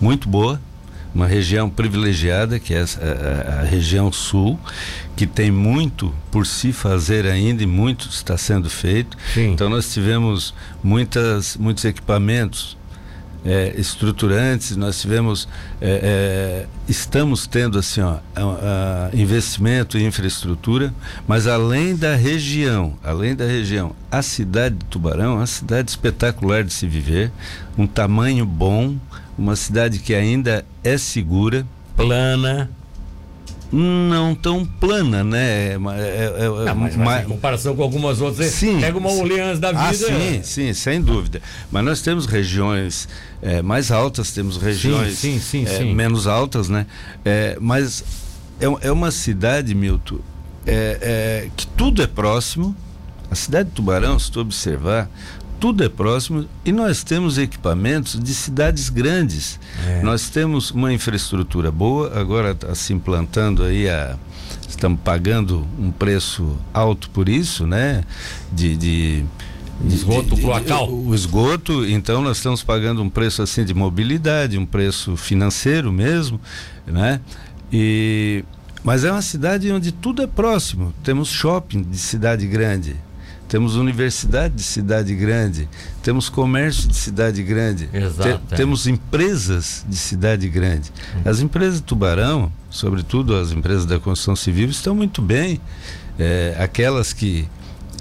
muito 0.00 0.28
boa, 0.28 0.60
uma 1.14 1.26
região 1.26 1.68
privilegiada, 1.68 2.58
que 2.58 2.74
é 2.74 2.80
a, 2.80 2.84
a, 2.84 3.60
a, 3.60 3.62
região 3.64 4.10
sul, 4.10 4.58
que 5.14 5.26
tem 5.26 5.50
muito 5.50 6.12
por 6.30 6.46
se 6.46 6.72
fazer 6.72 7.26
ainda 7.26 7.62
e 7.62 7.66
muito 7.66 8.08
está 8.08 8.36
sendo 8.38 8.70
feito. 8.70 9.16
Sim. 9.34 9.52
Então 9.52 9.68
nós 9.68 9.92
tivemos 9.92 10.54
muitas, 10.82 11.56
muitos 11.56 11.84
equipamentos 11.84 12.76
é, 13.44 13.74
estruturantes, 13.76 14.76
nós 14.76 15.00
tivemos, 15.00 15.48
é, 15.80 16.00
é, 16.02 16.66
estamos 16.88 17.46
tendo 17.46 17.78
assim, 17.78 18.00
ó, 18.00 18.18
a, 18.34 19.10
a 19.12 19.16
investimento 19.16 19.98
em 19.98 20.06
infraestrutura, 20.06 20.94
mas 21.26 21.46
além 21.46 21.96
da 21.96 22.14
região, 22.14 22.94
além 23.02 23.34
da 23.34 23.44
região, 23.44 23.94
a 24.10 24.22
cidade 24.22 24.76
de 24.76 24.84
Tubarão 24.86 25.32
é 25.32 25.36
uma 25.36 25.46
cidade 25.46 25.90
espetacular 25.90 26.64
de 26.64 26.72
se 26.72 26.86
viver, 26.86 27.32
um 27.76 27.86
tamanho 27.86 28.46
bom, 28.46 28.96
uma 29.36 29.56
cidade 29.56 29.98
que 29.98 30.14
ainda 30.14 30.64
é 30.84 30.96
segura, 30.96 31.66
plana, 31.96 32.70
não 33.72 34.34
tão 34.34 34.66
plana, 34.66 35.24
né? 35.24 35.38
É, 35.38 35.70
é, 35.70 35.76
é, 35.76 36.44
é 36.44 36.64
não, 36.66 36.74
mas, 36.74 36.94
mas, 36.94 37.24
em 37.24 37.28
comparação 37.28 37.74
com 37.74 37.82
algumas 37.82 38.20
outras, 38.20 38.50
sim, 38.50 38.78
pega 38.78 38.98
uma 38.98 39.10
Orleans 39.10 39.58
da 39.58 39.70
ah, 39.70 39.90
vida. 39.90 40.06
Ah, 40.08 40.18
sim, 40.20 40.42
sim, 40.42 40.74
sem 40.74 41.00
dúvida. 41.00 41.40
Mas 41.70 41.82
nós 41.82 42.02
temos 42.02 42.26
regiões 42.26 43.08
é, 43.40 43.62
mais 43.62 43.90
altas, 43.90 44.30
temos 44.32 44.58
regiões 44.58 45.18
sim, 45.18 45.40
sim, 45.40 45.64
sim, 45.64 45.90
é, 45.90 45.94
menos 45.94 46.26
altas, 46.26 46.68
né? 46.68 46.86
mas 47.60 48.04
é, 48.60 48.92
uma 48.92 49.10
cidade, 49.10 49.74
Milton, 49.74 50.18
que 51.56 51.66
tudo 51.68 52.02
é 52.02 52.06
próximo. 52.06 52.76
A 53.30 53.34
cidade 53.34 53.70
de 53.70 53.74
Tubarão, 53.74 54.18
se 54.18 54.30
tu 54.30 54.40
observar, 54.40 55.08
tudo 55.62 55.84
é 55.84 55.88
próximo 55.88 56.44
e 56.64 56.72
nós 56.72 57.04
temos 57.04 57.38
equipamentos 57.38 58.18
de 58.18 58.34
cidades 58.34 58.88
grandes. 58.88 59.60
É. 59.86 60.02
Nós 60.02 60.28
temos 60.28 60.72
uma 60.72 60.92
infraestrutura 60.92 61.70
boa, 61.70 62.18
agora 62.18 62.50
está 62.50 62.74
se 62.74 62.92
implantando 62.92 63.62
aí 63.62 63.88
a 63.88 64.18
estamos 64.68 64.98
pagando 65.04 65.64
um 65.78 65.92
preço 65.92 66.58
alto 66.74 67.08
por 67.10 67.28
isso, 67.28 67.64
né? 67.64 68.02
De, 68.50 68.76
de, 68.76 69.24
esgoto 69.88 70.36
cloacal. 70.36 70.92
O 70.92 71.14
esgoto, 71.14 71.86
então 71.86 72.22
nós 72.22 72.38
estamos 72.38 72.64
pagando 72.64 73.00
um 73.00 73.08
preço 73.08 73.40
assim 73.40 73.64
de 73.64 73.72
mobilidade, 73.72 74.58
um 74.58 74.66
preço 74.66 75.16
financeiro 75.16 75.92
mesmo, 75.92 76.40
né? 76.84 77.20
E 77.72 78.44
mas 78.82 79.04
é 79.04 79.12
uma 79.12 79.22
cidade 79.22 79.70
onde 79.70 79.92
tudo 79.92 80.22
é 80.22 80.26
próximo. 80.26 80.92
Temos 81.04 81.28
shopping 81.28 81.82
de 81.82 81.98
cidade 81.98 82.48
grande, 82.48 82.96
temos 83.52 83.76
universidade 83.76 84.54
de 84.54 84.62
cidade 84.62 85.14
grande, 85.14 85.68
temos 86.02 86.30
comércio 86.30 86.88
de 86.88 86.96
cidade 86.96 87.42
grande, 87.42 87.86
Exato, 87.92 88.40
te, 88.48 88.54
é. 88.54 88.56
temos 88.56 88.86
empresas 88.86 89.84
de 89.86 89.94
cidade 89.94 90.48
grande. 90.48 90.90
Uhum. 91.16 91.30
As 91.30 91.40
empresas 91.40 91.74
de 91.74 91.82
Tubarão, 91.82 92.50
sobretudo 92.70 93.36
as 93.36 93.52
empresas 93.52 93.84
da 93.84 94.00
construção 94.00 94.34
civil, 94.34 94.70
estão 94.70 94.94
muito 94.94 95.20
bem. 95.20 95.60
É, 96.18 96.56
aquelas 96.58 97.12
que 97.12 97.46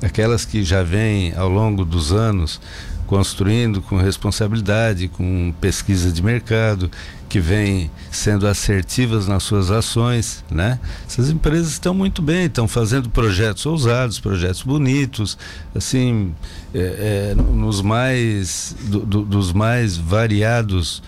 aquelas 0.01 0.45
que 0.45 0.63
já 0.63 0.83
vêm 0.83 1.33
ao 1.35 1.49
longo 1.49 1.83
dos 1.83 2.13
anos 2.13 2.61
construindo 3.05 3.81
com 3.81 3.97
responsabilidade, 3.97 5.09
com 5.09 5.53
pesquisa 5.59 6.13
de 6.13 6.23
mercado, 6.23 6.89
que 7.31 7.39
vem 7.39 7.89
sendo 8.11 8.45
assertivas 8.45 9.25
nas 9.25 9.43
suas 9.43 9.71
ações, 9.71 10.43
né? 10.51 10.77
Essas 11.07 11.29
empresas 11.29 11.71
estão 11.71 11.93
muito 11.93 12.21
bem, 12.21 12.47
estão 12.47 12.67
fazendo 12.67 13.09
projetos 13.09 13.65
ousados, 13.65 14.19
projetos 14.19 14.61
bonitos, 14.63 15.37
assim, 15.73 16.35
é, 16.75 17.31
é, 17.31 17.35
nos 17.35 17.81
mais 17.81 18.75
do, 18.81 18.99
do, 18.99 19.21
dos 19.21 19.53
mais 19.53 19.95
variados 19.95 21.01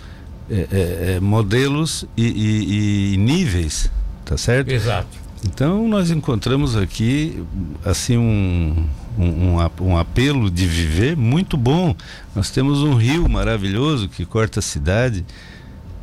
é, 0.50 0.68
é, 0.72 1.16
é 1.16 1.20
modelos 1.20 2.06
e, 2.16 2.26
e, 2.26 3.14
e 3.16 3.18
níveis, 3.18 3.92
tá 4.24 4.38
certo? 4.38 4.72
Exato. 4.72 5.18
Então 5.46 5.90
nós 5.90 6.10
encontramos 6.10 6.78
aqui 6.78 7.44
assim 7.84 8.18
um, 8.18 8.88
um, 9.20 9.58
um, 9.82 9.98
apelo 9.98 10.50
de 10.50 10.66
viver 10.66 11.18
muito 11.18 11.58
bom. 11.58 11.94
Nós 12.34 12.50
temos 12.50 12.82
um 12.82 12.96
rio 12.96 13.28
maravilhoso 13.28 14.08
que 14.08 14.26
corta 14.26 14.60
a 14.60 14.64
cidade. 14.64 15.26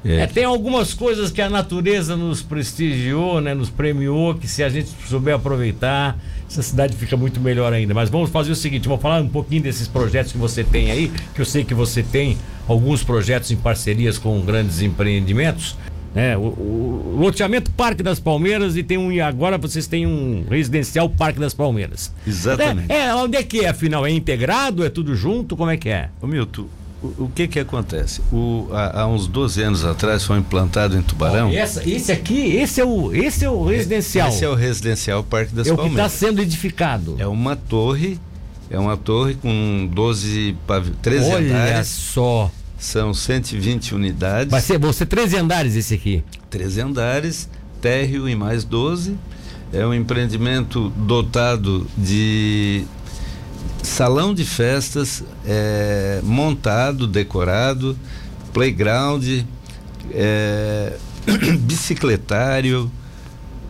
É. 0.04 0.20
É, 0.20 0.26
tem 0.26 0.44
algumas 0.44 0.94
coisas 0.94 1.30
que 1.30 1.42
a 1.42 1.50
natureza 1.50 2.16
nos 2.16 2.42
prestigiou, 2.42 3.40
né, 3.40 3.54
nos 3.54 3.68
premiou, 3.68 4.34
que 4.34 4.48
se 4.48 4.62
a 4.62 4.68
gente 4.68 4.88
souber 5.06 5.34
aproveitar, 5.34 6.18
essa 6.48 6.62
cidade 6.62 6.96
fica 6.96 7.16
muito 7.16 7.40
melhor 7.40 7.72
ainda. 7.72 7.92
Mas 7.92 8.08
vamos 8.08 8.30
fazer 8.30 8.50
o 8.50 8.56
seguinte, 8.56 8.88
vamos 8.88 9.02
falar 9.02 9.20
um 9.20 9.28
pouquinho 9.28 9.62
desses 9.62 9.86
projetos 9.86 10.32
que 10.32 10.38
você 10.38 10.64
tem 10.64 10.90
aí, 10.90 11.12
que 11.34 11.40
eu 11.40 11.44
sei 11.44 11.64
que 11.64 11.74
você 11.74 12.02
tem 12.02 12.38
alguns 12.66 13.02
projetos 13.02 13.50
em 13.50 13.56
parcerias 13.56 14.18
com 14.18 14.40
grandes 14.40 14.80
empreendimentos. 14.80 15.76
É, 16.14 16.36
o, 16.36 16.40
o, 16.40 17.16
loteamento 17.20 17.70
Parque 17.70 18.02
das 18.02 18.18
Palmeiras 18.18 18.76
e 18.76 18.82
tem 18.82 18.98
um. 18.98 19.12
E 19.12 19.20
agora 19.20 19.56
vocês 19.56 19.86
têm 19.86 20.06
um 20.06 20.44
residencial 20.50 21.08
Parque 21.08 21.38
das 21.38 21.54
Palmeiras. 21.54 22.12
Exatamente. 22.26 22.90
É, 22.90 23.06
é 23.06 23.14
onde 23.14 23.36
é 23.36 23.44
que 23.44 23.64
é, 23.64 23.68
afinal? 23.68 24.04
É 24.04 24.10
integrado? 24.10 24.84
É 24.84 24.88
tudo 24.88 25.14
junto? 25.14 25.56
Como 25.56 25.70
é 25.70 25.76
que 25.76 25.88
é? 25.88 26.08
Ô 26.20 26.26
Milton, 26.26 26.66
o, 27.02 27.24
o 27.24 27.32
que 27.34 27.48
que 27.48 27.58
acontece? 27.58 28.20
O, 28.30 28.68
há, 28.72 29.02
há, 29.02 29.06
uns 29.06 29.26
12 29.26 29.62
anos 29.62 29.84
atrás 29.84 30.24
foi 30.24 30.38
implantado 30.38 30.96
em 30.96 31.02
Tubarão. 31.02 31.50
essa, 31.50 31.88
esse 31.88 32.12
aqui, 32.12 32.56
esse 32.56 32.80
é 32.80 32.84
o, 32.84 33.12
esse 33.14 33.44
é 33.44 33.50
o 33.50 33.64
residencial. 33.64 34.28
Esse 34.28 34.44
é 34.44 34.48
o 34.48 34.54
residencial 34.54 35.24
Parque 35.24 35.54
das 35.54 35.66
é 35.66 35.74
Palmeiras. 35.74 35.98
É 35.98 36.04
o 36.04 36.08
que 36.08 36.14
está 36.14 36.26
sendo 36.26 36.42
edificado. 36.42 37.16
É 37.18 37.26
uma 37.26 37.56
torre, 37.56 38.18
é 38.68 38.78
uma 38.78 38.96
torre 38.96 39.34
com 39.34 39.88
12, 39.92 40.56
13 41.00 41.24
Olha 41.24 41.38
andares. 41.38 41.74
Olha 41.74 41.84
só. 41.84 42.50
São 42.78 43.12
120 43.12 43.94
unidades. 43.94 44.50
Vai 44.50 44.60
ser, 44.60 44.78
vão 44.78 44.92
ser 44.92 45.06
13 45.06 45.36
andares 45.36 45.76
esse 45.76 45.94
aqui. 45.94 46.24
13 46.48 46.80
andares, 46.80 47.48
térreo 47.80 48.28
e 48.28 48.34
mais 48.34 48.64
12. 48.64 49.16
É 49.72 49.86
um 49.86 49.94
empreendimento 49.94 50.90
dotado 50.96 51.86
de 51.96 52.84
salão 53.90 54.32
de 54.32 54.44
festas 54.44 55.22
é, 55.44 56.20
montado, 56.22 57.06
decorado, 57.06 57.98
playground, 58.52 59.24
é, 60.12 60.96
bicicletário, 61.60 62.90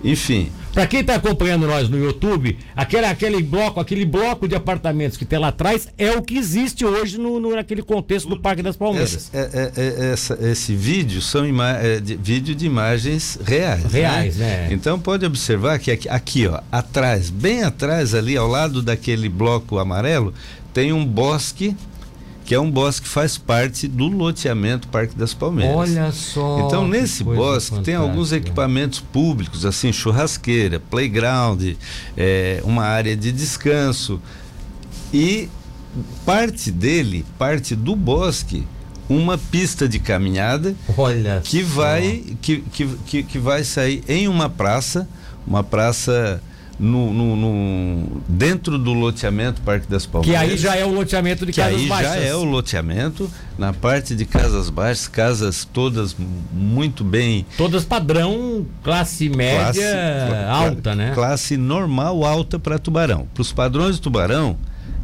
enfim, 0.04 0.52
para 0.72 0.86
quem 0.86 1.00
está 1.00 1.16
acompanhando 1.16 1.66
nós 1.66 1.88
no 1.88 1.98
YouTube, 1.98 2.56
aquele, 2.76 3.06
aquele 3.06 3.42
bloco, 3.42 3.80
aquele 3.80 4.04
bloco 4.04 4.46
de 4.46 4.54
apartamentos 4.54 5.16
que 5.16 5.24
tem 5.24 5.38
lá 5.38 5.48
atrás 5.48 5.88
é 5.98 6.12
o 6.12 6.22
que 6.22 6.38
existe 6.38 6.84
hoje 6.84 7.18
no, 7.18 7.40
no 7.40 7.54
naquele 7.54 7.82
contexto 7.82 8.28
do 8.28 8.38
Parque 8.38 8.62
das 8.62 8.76
Palmeiras. 8.76 9.30
Essa, 9.32 9.36
é, 9.36 9.50
é, 9.52 9.72
é 9.76 10.12
essa, 10.12 10.38
esse 10.40 10.74
vídeo 10.74 11.20
são 11.20 11.44
é, 11.62 12.00
de, 12.00 12.16
vídeo 12.16 12.54
de 12.54 12.66
imagens 12.66 13.38
reais. 13.44 13.84
Né? 13.84 13.90
Reais, 13.90 14.36
né? 14.36 14.46
né? 14.46 14.68
Então 14.70 14.98
pode 14.98 15.26
observar 15.26 15.78
que 15.78 15.90
aqui, 15.90 16.08
aqui, 16.08 16.46
ó, 16.46 16.60
atrás, 16.70 17.30
bem 17.30 17.64
atrás 17.64 18.14
ali, 18.14 18.36
ao 18.36 18.46
lado 18.46 18.80
daquele 18.82 19.28
bloco 19.28 19.78
amarelo, 19.78 20.32
tem 20.72 20.92
um 20.92 21.04
bosque 21.04 21.76
que 22.50 22.54
é 22.56 22.58
um 22.58 22.68
bosque 22.68 23.06
que 23.06 23.08
faz 23.08 23.38
parte 23.38 23.86
do 23.86 24.08
loteamento 24.08 24.88
Parque 24.88 25.16
das 25.16 25.32
Palmeiras. 25.32 25.72
Olha 25.72 26.10
só. 26.10 26.66
Então, 26.66 26.88
nesse 26.88 27.22
bosque 27.22 27.76
fantástica. 27.76 27.82
tem 27.82 27.94
alguns 27.94 28.32
equipamentos 28.32 28.98
públicos, 28.98 29.64
assim, 29.64 29.92
churrasqueira, 29.92 30.80
playground, 30.80 31.62
é, 32.16 32.60
uma 32.64 32.82
área 32.82 33.16
de 33.16 33.30
descanso. 33.30 34.20
E 35.14 35.48
parte 36.26 36.72
dele, 36.72 37.24
parte 37.38 37.76
do 37.76 37.94
bosque, 37.94 38.66
uma 39.08 39.38
pista 39.38 39.88
de 39.88 40.00
caminhada 40.00 40.74
Olha 40.98 41.40
que 41.44 41.62
só. 41.62 41.82
vai 41.82 42.34
que, 42.42 42.62
que, 42.62 42.86
que, 43.06 43.22
que 43.22 43.38
vai 43.38 43.62
sair 43.62 44.02
em 44.08 44.26
uma 44.26 44.50
praça, 44.50 45.08
uma 45.46 45.62
praça 45.62 46.42
no, 46.80 47.12
no, 47.12 47.36
no, 47.36 48.22
dentro 48.26 48.78
do 48.78 48.94
loteamento 48.94 49.60
Parque 49.60 49.86
das 49.86 50.06
Palmeiras. 50.06 50.40
Que 50.40 50.50
aí 50.50 50.56
já 50.56 50.74
é 50.74 50.84
o 50.84 50.90
loteamento 50.90 51.44
de 51.44 51.52
que 51.52 51.60
casas 51.60 51.78
aí 51.78 51.86
baixas. 51.86 52.14
já 52.14 52.20
é 52.20 52.34
o 52.34 52.42
loteamento 52.42 53.30
na 53.58 53.74
parte 53.74 54.16
de 54.16 54.24
casas 54.24 54.70
baixas, 54.70 55.06
casas 55.06 55.68
todas 55.70 56.16
muito 56.50 57.04
bem. 57.04 57.44
Todas 57.58 57.84
padrão 57.84 58.66
classe 58.82 59.28
média 59.28 60.26
classe, 60.26 60.44
alta, 60.48 60.94
né? 60.94 61.12
Classe 61.14 61.56
normal 61.58 62.24
alta 62.24 62.58
para 62.58 62.78
Tubarão. 62.78 63.28
Para 63.34 63.42
os 63.42 63.52
padrões 63.52 63.96
de 63.96 64.00
Tubarão, 64.00 64.56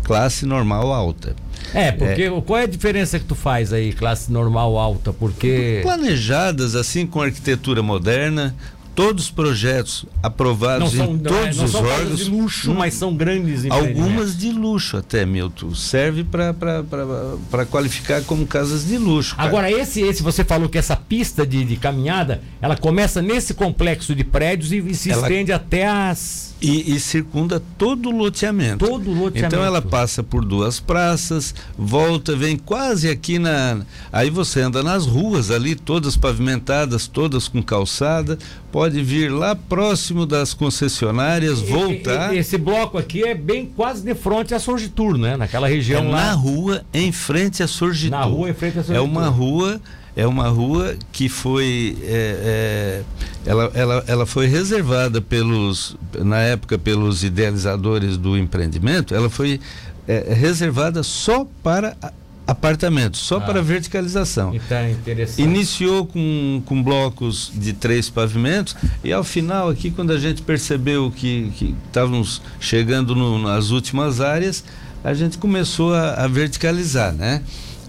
classe 0.02 0.47
normal 0.47 0.90
alta. 0.90 1.37
É, 1.75 1.92
porque 1.92 2.23
é. 2.23 2.40
qual 2.40 2.59
é 2.59 2.62
a 2.62 2.66
diferença 2.66 3.18
que 3.18 3.25
tu 3.25 3.35
faz 3.35 3.73
aí, 3.73 3.92
classe 3.92 4.33
normal 4.33 4.78
alta? 4.78 5.12
Porque. 5.12 5.80
Planejadas 5.83 6.75
assim 6.75 7.06
com 7.06 7.21
arquitetura 7.21 7.83
moderna, 7.83 8.54
todos 8.97 9.25
os 9.25 9.31
projetos 9.31 10.07
aprovados 10.23 10.93
são, 10.93 11.12
em 11.12 11.19
todos 11.19 11.59
não 11.59 11.65
os 11.67 11.75
órgãos. 11.75 12.19
de 12.19 12.31
luxo, 12.31 12.75
mas 12.75 12.95
são 12.95 13.15
grandes 13.15 13.71
Algumas 13.71 14.37
de 14.37 14.50
luxo 14.50 14.97
até, 14.97 15.26
Milton. 15.26 15.75
Serve 15.75 16.25
para 16.25 17.67
qualificar 17.67 18.23
como 18.23 18.47
casas 18.47 18.87
de 18.87 18.97
luxo. 18.97 19.35
Agora, 19.37 19.71
esse, 19.71 20.00
esse, 20.00 20.23
você 20.23 20.43
falou 20.43 20.69
que 20.69 20.79
essa 20.79 20.97
pista 20.97 21.47
de, 21.47 21.62
de 21.62 21.76
caminhada, 21.76 22.41
ela 22.61 22.76
começa 22.76 23.21
nesse 23.21 23.53
complexo 23.53 24.15
de 24.15 24.25
prédios 24.25 24.73
e, 24.73 24.79
e 24.79 24.95
se 24.95 25.11
ela... 25.11 25.23
estende 25.23 25.53
até 25.53 25.87
as 25.87 26.56
e, 26.61 26.95
e, 26.95 27.01
circunda 27.01 27.63
todo 27.77 28.09
o 28.09 28.17
loteamento. 28.17 28.87
Todo 28.87 29.11
o 29.11 29.15
loteamento. 29.15 29.55
Então 29.55 29.65
ela 29.65 29.83
passa 29.83 30.23
por 30.23 30.45
duas 30.45 30.81
praças, 30.81 31.55
volta, 31.77 32.35
vem 32.35 32.57
quase 32.57 33.11
aqui 33.11 33.39
na. 33.39 33.81
Aí 34.13 34.31
você 34.31 34.61
anda 34.61 34.83
nas 34.83 35.07
ruas 35.07 35.51
ali, 35.51 35.75
todas 35.75 36.17
pavimentadas, 36.17 37.07
todas 37.07 37.47
com 37.49 37.63
calçada. 37.63 38.39
Pode 38.73 39.03
vir 39.03 39.31
lá 39.31 39.55
próximo 39.55 40.27
das 40.27 40.53
concessionárias, 40.55 41.61
voltar. 41.61 42.35
E, 42.35 42.39
esse 42.39 42.57
bloco 42.59 42.99
aqui 42.99 43.23
é 43.23 43.35
bem 43.35 43.67
quase 43.67 44.03
de 44.03 44.15
frente 44.15 44.55
a 44.55 44.59
Sorgitur, 44.59 45.17
né? 45.19 45.37
Naquela 45.37 45.69
região 45.69 46.05
é 46.05 46.09
lá. 46.09 46.27
Na 46.27 46.33
rua, 46.33 46.85
em 46.93 47.13
frente 47.13 47.63
a 47.63 47.69
Sorgitur. 47.69 48.19
Na 48.19 48.25
rua, 48.25 48.51
em 48.51 48.55
frente 48.55 48.79
a 48.79 48.83
Sorgitur. 48.83 48.97
É 48.97 49.01
uma 49.01 49.29
rua 49.29 49.81
é 50.17 50.27
uma 50.27 50.49
rua 50.49 50.97
que 51.13 51.29
foi 51.29 51.97
é, 52.03 53.03
é, 53.45 53.51
ela, 53.51 53.71
ela, 53.75 54.05
ela 54.09 54.27
foi 54.27 54.47
reservada 54.47 55.21
pelos 55.21 55.97
na 56.19 56.39
época 56.39 56.79
pelos 56.79 57.23
idealizadores 57.23 58.17
do 58.17 58.37
empreendimento 58.37 59.15
ela 59.15 59.29
foi 59.29 59.61
é, 60.09 60.33
reservada 60.33 61.03
só 61.03 61.47
para 61.63 61.97
apartamentos, 62.47 63.21
só 63.21 63.39
ah, 63.39 63.41
para 63.41 63.61
verticalização. 63.61 64.55
Então, 64.55 64.89
interessante. 64.89 65.43
Iniciou 65.43 66.07
com, 66.07 66.63
com 66.65 66.81
blocos 66.81 67.51
de 67.53 67.73
três 67.73 68.09
pavimentos 68.09 68.77
e 69.03 69.13
ao 69.13 69.25
final 69.25 69.69
aqui 69.69 69.91
quando 69.91 70.13
a 70.13 70.19
gente 70.19 70.43
percebeu 70.43 71.11
que, 71.11 71.51
que 71.57 71.75
estávamos 71.87 72.41
chegando 72.61 73.17
no, 73.17 73.39
nas 73.39 73.71
últimas 73.71 74.21
áreas, 74.21 74.63
a 75.03 75.13
gente 75.13 75.39
começou 75.39 75.93
a, 75.93 76.25
a 76.25 76.29
verticalizar, 76.29 77.13
né? 77.13 77.43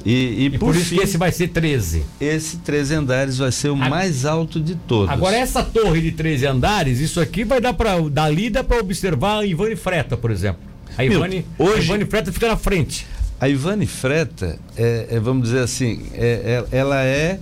E, 0.07 0.13
e, 0.13 0.45
e 0.45 0.49
por, 0.51 0.67
por, 0.67 0.75
isso 0.77 0.85
fim, 0.85 0.95
que 0.95 1.03
esse 1.03 1.17
vai 1.17 1.33
ser 1.33 1.49
13. 1.49 2.01
Esse 2.21 2.55
13 2.59 2.93
andares 2.93 3.37
vai 3.39 3.51
ser 3.51 3.71
o 3.71 3.73
a... 3.73 3.89
mais 3.89 4.23
alto 4.23 4.57
de 4.57 4.73
todos. 4.73 5.09
Agora, 5.09 5.35
essa 5.35 5.61
torre 5.61 5.99
de 5.99 6.13
13 6.13 6.45
andares, 6.45 7.01
isso 7.01 7.19
aqui 7.19 7.43
vai 7.43 7.59
dar 7.59 7.73
para. 7.73 7.99
Dali 8.09 8.49
dá 8.49 8.63
para 8.63 8.79
observar 8.79 9.39
a 9.39 9.45
Ivane 9.45 9.75
Freta, 9.75 10.15
por 10.15 10.31
exemplo. 10.31 10.61
A 10.97 11.03
Ivane, 11.03 11.45
Meu, 11.59 11.67
hoje, 11.67 11.81
a 11.81 11.83
Ivane 11.83 12.05
Freta 12.05 12.31
fica 12.31 12.47
na 12.47 12.55
frente. 12.55 13.05
A 13.37 13.49
Ivane 13.49 13.85
Freta, 13.85 14.57
é, 14.77 15.07
é 15.11 15.19
vamos 15.19 15.49
dizer 15.49 15.59
assim, 15.59 16.01
é, 16.13 16.63
é, 16.71 16.77
ela 16.77 17.03
é. 17.03 17.39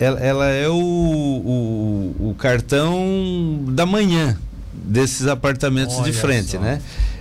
Ela, 0.00 0.20
ela 0.20 0.46
é 0.46 0.68
o, 0.68 0.74
o, 0.74 2.30
o 2.30 2.34
cartão 2.38 3.64
da 3.66 3.84
manhã 3.84 4.38
desses 4.72 5.26
apartamentos 5.26 5.96
Olha 5.96 6.04
de 6.04 6.12
frente, 6.12 6.52
só. 6.52 6.60
né? 6.60 6.80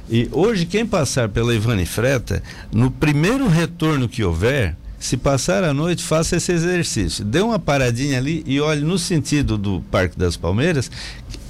E 0.09 0.29
hoje 0.31 0.65
quem 0.65 0.85
passar 0.85 1.27
pela 1.29 1.53
Ivane 1.53 1.85
Freta, 1.85 2.41
no 2.71 2.89
primeiro 2.89 3.47
retorno 3.47 4.07
que 4.07 4.23
houver, 4.23 4.75
se 4.99 5.17
passar 5.17 5.63
a 5.63 5.73
noite, 5.73 6.03
faça 6.03 6.37
esse 6.37 6.51
exercício. 6.51 7.23
Dê 7.23 7.41
uma 7.41 7.59
paradinha 7.59 8.17
ali 8.17 8.43
e 8.47 8.59
olhe 8.59 8.81
no 8.81 8.97
sentido 8.97 9.57
do 9.57 9.81
Parque 9.91 10.17
das 10.17 10.35
Palmeiras. 10.35 10.89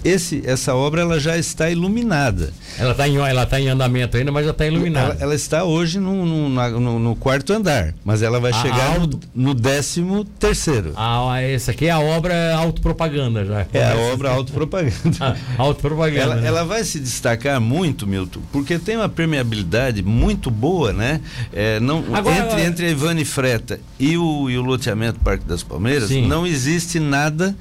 Esse, 0.04 0.42
essa 0.46 0.74
obra 0.76 1.02
ela 1.02 1.20
já 1.20 1.38
está 1.38 1.70
iluminada. 1.70 2.54
Ela 2.78 2.92
está 2.92 3.08
em, 3.08 3.18
ela 3.18 3.46
tá 3.46 3.60
em 3.60 3.68
andamento 3.68 4.16
ainda, 4.18 4.32
mas 4.32 4.46
já 4.46 4.52
está 4.52 4.66
iluminada. 4.66 5.14
Ela, 5.14 5.24
ela 5.24 5.36
está 5.36 5.64
hoje 5.64 6.00
no, 6.00 6.26
no, 6.26 6.50
no- 6.80 7.00
no 7.00 7.16
quarto 7.16 7.52
andar, 7.54 7.94
mas 8.06 8.22
ela 8.22 8.40
vai 8.40 8.52
A- 8.52 8.62
chegar 8.62 8.92
a 8.92 8.96
no, 8.96 9.02
auto- 9.02 9.20
no 9.36 9.54
décimo 9.54 10.24
terceiro. 10.24 10.94
Ah, 10.96 11.42
essa 11.42 11.72
aqui 11.72 11.88
é 11.88 11.92
a 11.92 12.00
obra 12.00 12.56
autopropaganda 12.56 13.44
já. 13.46 13.66
É 13.74 13.84
a 13.92 13.96
obra 14.14 14.30
autopropaganda. 14.30 14.98
Ah, 15.20 15.36
autopropaganda. 15.58 16.22
Ela, 16.22 16.36
né? 16.36 16.48
ela 16.48 16.64
vai 16.64 16.84
se 16.84 17.00
destacar 17.00 17.60
muito, 17.60 18.06
Milton, 18.06 18.40
porque 18.52 18.78
tem 18.78 18.96
uma 18.98 19.10
permeabilidade 19.10 20.04
muito 20.04 20.52
boa, 20.52 20.94
né? 20.94 21.22
É, 21.52 21.80
não, 21.80 22.04
Agora- 22.14 22.38
entre, 22.38 22.62
entre 22.64 22.86
a 22.86 22.90
Ivane 22.92 23.26
Freta 23.26 23.80
e 24.00 24.18
o, 24.18 24.50
e 24.50 24.58
o 24.58 24.62
loteamento 24.62 25.20
Parque 25.20 25.46
das 25.46 25.64
Palmeiras, 25.64 26.10
Sim. 26.10 26.28
não 26.28 26.46
existe 26.46 27.00
nada 27.00 27.56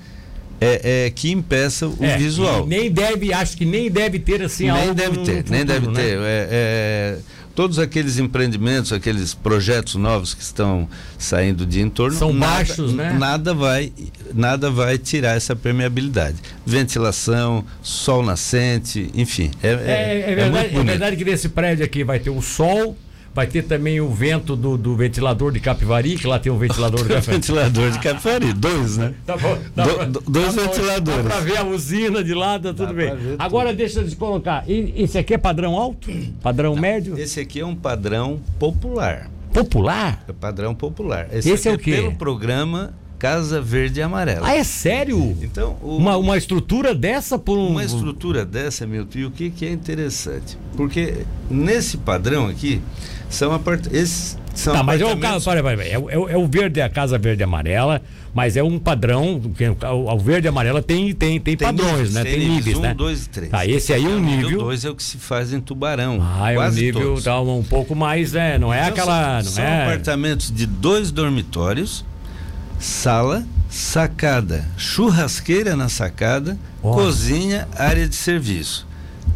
é, 0.61 1.07
é, 1.07 1.11
que 1.11 1.31
impeça 1.31 1.87
o 1.87 1.97
É, 2.01 2.17
visual. 2.17 2.67
Nem 2.67 2.91
deve, 2.91 3.33
acho 3.33 3.57
que 3.57 3.65
nem 3.65 3.91
deve 3.91 4.19
ter 4.19 4.43
assim 4.43 4.65
nem 4.65 4.71
algo 4.73 4.95
deve 4.95 5.19
ter, 5.19 5.45
nem 5.49 5.61
futuro, 5.61 5.65
deve 5.65 5.87
né? 5.89 5.95
ter. 5.95 6.19
É, 6.19 6.49
é, 6.51 7.19
todos 7.55 7.79
aqueles 7.79 8.19
empreendimentos, 8.19 8.93
aqueles 8.93 9.33
projetos 9.33 9.95
novos 9.95 10.35
que 10.35 10.43
estão 10.43 10.87
saindo 11.19 11.65
de 11.65 11.81
entorno, 11.81 12.17
São 12.17 12.33
nada, 12.33 12.53
baixos, 12.53 12.93
né? 12.93 13.17
Nada 13.19 13.55
vai, 13.55 13.93
nada 14.35 14.71
vai 14.71 14.99
tirar 14.99 15.37
essa 15.37 15.57
permeabilidade. 15.57 16.37
Ventilação, 16.67 17.65
sol 17.83 18.23
nascente, 18.23 19.11
enfim. 19.15 19.51
É, 19.63 19.69
É, 19.69 19.73
é, 19.73 20.21
é 20.29 20.33
é 20.33 20.35
verdade, 20.35 20.85
verdade 20.85 21.17
que 21.17 21.25
nesse 21.25 21.49
prédio 21.49 21.85
aqui 21.85 22.05
vai 22.05 22.19
ter 22.21 22.31
o 22.31 22.43
sol, 22.43 22.97
vai 23.37 23.47
ter 23.47 23.63
também 23.65 24.01
o 24.01 24.09
vento 24.09 24.57
do, 24.57 24.77
do 24.79 24.97
ventilador 24.97 25.53
de 25.53 25.61
Capivari, 25.61 26.17
que 26.17 26.27
lá 26.27 26.39
tem 26.39 26.51
um 26.51 26.57
ventilador 26.59 27.03
de 27.03 27.09
Capivari. 27.15 27.37
ventilador 27.37 27.91
de 27.91 27.99
Capivari, 28.01 28.53
dois, 28.55 28.97
né? 28.97 29.15
Tá 29.27 29.37
bom, 29.37 29.59
dá 29.77 29.85
Do- 29.85 29.95
pra- 29.95 30.05
do- 30.07 30.21
dois 30.27 30.55
dá 30.55 30.63
ventiladores. 30.63 31.25
Dá 31.25 31.31
pra 31.31 31.41
ver 31.41 31.59
a 31.59 31.65
usina 31.65 32.25
de 32.25 32.33
lá, 32.35 32.59
tá 32.59 32.73
tudo 32.73 32.95
bem. 32.95 33.09
pra 33.09 33.15
ver 33.17 33.31
tudo. 33.33 33.37
Agora 33.43 33.75
deixa 33.75 34.01
eu 34.01 34.09
te 34.09 34.17
colocar. 34.17 34.65
e- 34.69 34.93
Esse 34.97 35.19
aqui 35.19 35.35
é 35.35 35.39
padrão 35.39 35.77
alto? 35.77 36.11
Padrão 36.43 36.75
médio? 36.75 37.19
Esse 37.19 37.39
aqui 37.39 37.61
é 37.61 37.67
um 37.67 37.77
padrão 37.77 38.41
popular. 38.59 39.31
Popular? 39.53 40.25
É 40.27 40.33
padrão 40.33 40.75
popular. 40.75 41.29
Esse 41.31 41.53
aqui 41.53 41.69
é 41.69 41.73
o 41.73 41.79
quê? 41.79 41.91
Pelo 41.93 42.13
programa 42.17 42.95
Casa 43.19 43.61
Verde 43.63 44.01
e 44.01 44.03
Amarela. 44.03 44.47
Ah, 44.47 44.55
é 44.55 44.63
sério? 44.65 45.37
Então, 45.41 45.77
o, 45.83 45.97
Uma, 45.97 46.17
uma 46.19 46.37
estrutura 46.37 46.95
dessa 46.95 47.39
por 47.39 47.57
um. 47.59 47.69
Uma 47.69 47.85
estrutura 47.85 48.45
dessa, 48.45 48.87
Milton, 48.87 49.19
e 49.19 49.25
o 49.25 49.31
que, 49.31 49.49
que 49.51 49.65
é 49.65 49.71
interessante? 49.73 50.59
Porque 50.77 51.15
nesse 51.51 51.97
padrão 51.97 52.47
aqui, 52.47 52.83
são 53.29 53.53
apart... 53.53 53.87
esses 53.93 54.39
são 54.55 54.73
Tá, 54.75 54.83
mas 54.83 55.01
é 55.01 55.05
o, 55.05 55.09
ca- 55.09 55.13
apartamentos... 55.37 55.45
pera, 55.45 55.63
pera, 55.63 55.77
pera. 55.77 55.89
É, 55.91 55.99
o- 55.99 56.11
é 56.11 56.19
o- 56.19 56.29
é 56.31 56.37
o 56.37 56.47
verde, 56.47 56.81
a 56.81 56.89
casa 56.89 57.19
verde 57.19 57.43
e 57.43 57.45
amarela, 57.45 58.01
mas 58.35 58.57
é 58.57 58.63
um 58.63 58.79
padrão. 58.79 59.39
que 59.55 59.65
O, 59.69 60.13
o 60.15 60.19
verde 60.19 60.47
e 60.47 60.49
amarela 60.49 60.83
tem, 60.83 61.13
tem, 61.15 61.39
tem, 61.41 61.57
Tem 61.57 61.69
padrões, 61.69 61.91
níveis, 61.93 62.15
né? 62.15 62.25
tem 62.25 62.33
Tem 62.39 62.49
níveis, 62.49 62.77
um, 62.79 62.81
né? 62.81 62.95
dois 62.95 63.25
e 63.27 63.29
três. 63.29 63.51
Tá, 63.51 63.67
esse 63.67 63.93
aí 63.93 64.05
é 64.05 64.09
um 64.09 64.17
O 64.17 64.21
nível. 64.21 64.59
2 64.61 64.85
é 64.87 64.91
o 64.91 64.95
que 64.95 65.03
se 65.03 65.19
faz 65.19 65.53
em 65.53 65.61
Tubarão. 65.61 66.19
Ah, 66.23 66.53
é 66.53 66.59
um 66.59 66.71
nível 66.71 67.03
todos. 67.03 67.25
tá, 67.25 67.39
um 67.41 67.63
pouco 67.63 67.95
mais, 67.95 68.35
é, 68.35 68.59
não 68.59 68.73
é 68.73 68.81
Então, 68.81 68.93
aquela. 68.93 69.43
São, 69.43 69.51
não 69.51 69.57
são 69.57 69.65
é... 69.65 69.83
apartamentos 69.85 70.51
de 70.51 70.65
dois 70.67 71.11
dormitórios, 71.11 72.03
sala, 72.79 73.45
sacada, 73.69 74.65
churrasqueira 74.79 75.77
na 75.77 75.89
sacada, 75.91 76.57
cozinha, 76.81 77.69
área 77.77 78.09
de 78.09 78.15
serviço. 78.17 78.87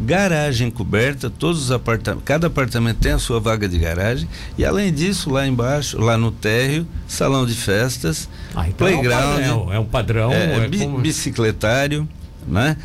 Garagem 0.03 0.71
coberta, 0.71 1.29
todos 1.29 1.61
os 1.63 1.71
apartamentos, 1.71 2.23
cada 2.25 2.47
apartamento 2.47 2.97
tem 2.97 3.11
a 3.11 3.19
sua 3.19 3.39
vaga 3.39 3.67
de 3.69 3.77
garagem 3.77 4.27
e 4.57 4.65
além 4.65 4.91
disso 4.91 5.29
lá 5.29 5.45
embaixo, 5.47 5.99
lá 5.99 6.17
no 6.17 6.31
térreo, 6.31 6.87
salão 7.07 7.45
de 7.45 7.53
festas, 7.53 8.27
Ah, 8.55 8.67
então 8.67 8.87
playground, 8.87 9.39
É 9.41 9.51
um 9.51 9.59
padrão. 9.65 9.73
É 9.73 9.79
um 9.79 9.85
padrão 9.85 10.31
é, 10.33 10.65
é 10.65 10.67
bi- 10.67 10.79
como- 10.79 10.99
bicicletário, 10.99 12.07
né? 12.47 12.77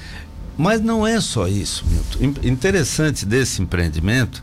Mas 0.59 0.81
não 0.81 1.07
é 1.07 1.21
só 1.21 1.47
isso, 1.49 1.85
Milton. 1.89 2.41
In- 2.45 2.49
Interessante 2.51 3.25
desse 3.27 3.61
empreendimento 3.63 4.43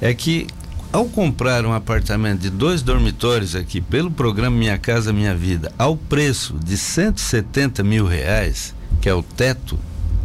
é 0.00 0.12
que 0.14 0.46
ao 0.92 1.04
comprar 1.06 1.64
um 1.64 1.72
apartamento 1.72 2.40
de 2.40 2.50
dois 2.50 2.82
dormitórios 2.82 3.54
aqui 3.54 3.80
pelo 3.80 4.10
programa 4.10 4.56
Minha 4.56 4.76
Casa 4.78 5.12
Minha 5.12 5.34
Vida 5.34 5.70
ao 5.78 5.96
preço 5.96 6.54
de 6.62 6.76
170 6.76 7.82
mil 7.84 8.06
reais, 8.06 8.74
que 9.00 9.08
é 9.08 9.14
o 9.14 9.22
teto 9.22 9.78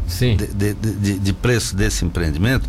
Sim. 0.07 0.35
de, 0.37 0.73
de- 0.73 0.93
de- 0.93 1.19
de 1.19 1.33
preço 1.33 1.75
desse 1.75 2.03
empreendimento, 2.05 2.67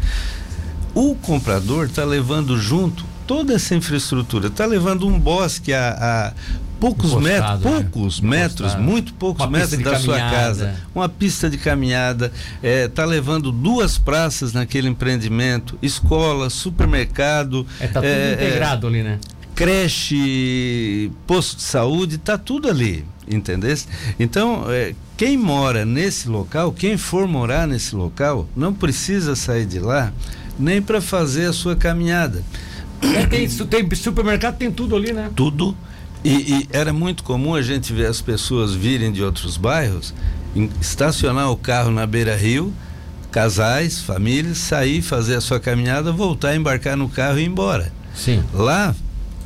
o 0.95 1.15
comprador 1.15 1.87
está 1.87 2.05
levando 2.05 2.59
junto 2.59 3.05
toda 3.27 3.55
essa 3.55 3.75
infraestrutura, 3.75 4.47
está 4.49 4.65
levando 4.65 5.07
um 5.07 5.19
bosque 5.19 5.73
a, 5.73 5.91
a 5.91 6.33
poucos 6.79 7.11
Encostado, 7.13 7.23
metros, 7.23 7.61
né? 7.65 7.89
poucos 7.91 8.21
metros, 8.21 8.75
muito 8.77 9.15
poucos 9.15 9.45
Uma 9.47 9.59
metros 9.59 9.79
da 9.83 9.99
sua 9.99 10.19
casa, 10.19 10.75
uma 10.95 11.09
pista 11.09 11.49
de 11.51 11.57
caminhada, 11.59 12.31
está 12.63 13.05
levando 13.05 13.51
duas 13.51 13.97
praças 13.99 14.53
naquele 14.53 14.89
empreendimento, 14.89 15.79
escola, 15.83 16.49
supermercado, 16.51 17.67
É, 17.81 17.87
tá 17.89 18.01
tudo 18.01 18.07
é, 18.11 18.31
é, 18.31 18.33
integrado 18.35 18.87
ali, 18.87 19.03
né? 19.03 19.19
Creche, 19.57 21.11
posto 21.27 21.57
de 21.57 21.63
saúde, 21.63 22.19
tá 22.19 22.37
tudo 22.37 22.69
ali, 22.69 23.07
entendeu? 23.27 23.75
Então, 24.21 24.67
é, 24.69 24.95
quem 25.17 25.39
mora 25.39 25.87
nesse 25.87 26.29
local, 26.29 26.71
quem 26.73 26.99
for 26.99 27.27
morar 27.27 27.67
nesse 27.67 27.97
local, 27.97 28.47
não 28.55 28.75
precisa 28.75 29.35
sair 29.35 29.65
de 29.65 29.81
lá 29.81 30.13
nem 30.59 30.81
para 30.81 31.01
fazer 31.01 31.47
a 31.47 31.53
sua 31.55 31.75
caminhada. 31.75 32.45
É, 33.01 33.27
tem, 33.27 33.49
tem 33.49 33.95
supermercado, 33.95 34.59
tem 34.59 34.71
tudo 34.71 34.95
ali, 34.95 35.13
né? 35.13 35.31
Tudo. 35.35 35.77
E, 36.23 36.31
e 36.31 36.69
era 36.71 36.93
muito 36.93 37.23
comum 37.23 37.55
a 37.55 37.63
gente 37.63 37.93
ver 37.93 38.07
as 38.07 38.21
pessoas 38.21 38.75
virem 38.75 39.11
de 39.11 39.23
outros 39.23 39.57
bairros, 39.57 40.13
estacionar 40.81 41.51
o 41.51 41.57
carro 41.57 41.91
na 41.91 42.07
beira-rio, 42.07 42.73
casais, 43.31 44.01
famílias, 44.01 44.59
sair, 44.59 45.03
fazer 45.03 45.37
a 45.37 45.41
sua 45.41 45.61
caminhada, 45.61 46.13
voltar, 46.13 46.55
embarcar 46.57 46.97
no 46.97 47.09
carro 47.09 47.39
e 47.39 47.43
ir 47.43 47.47
embora. 47.47 47.93
Sim. 48.15 48.43
Lá 48.53 48.95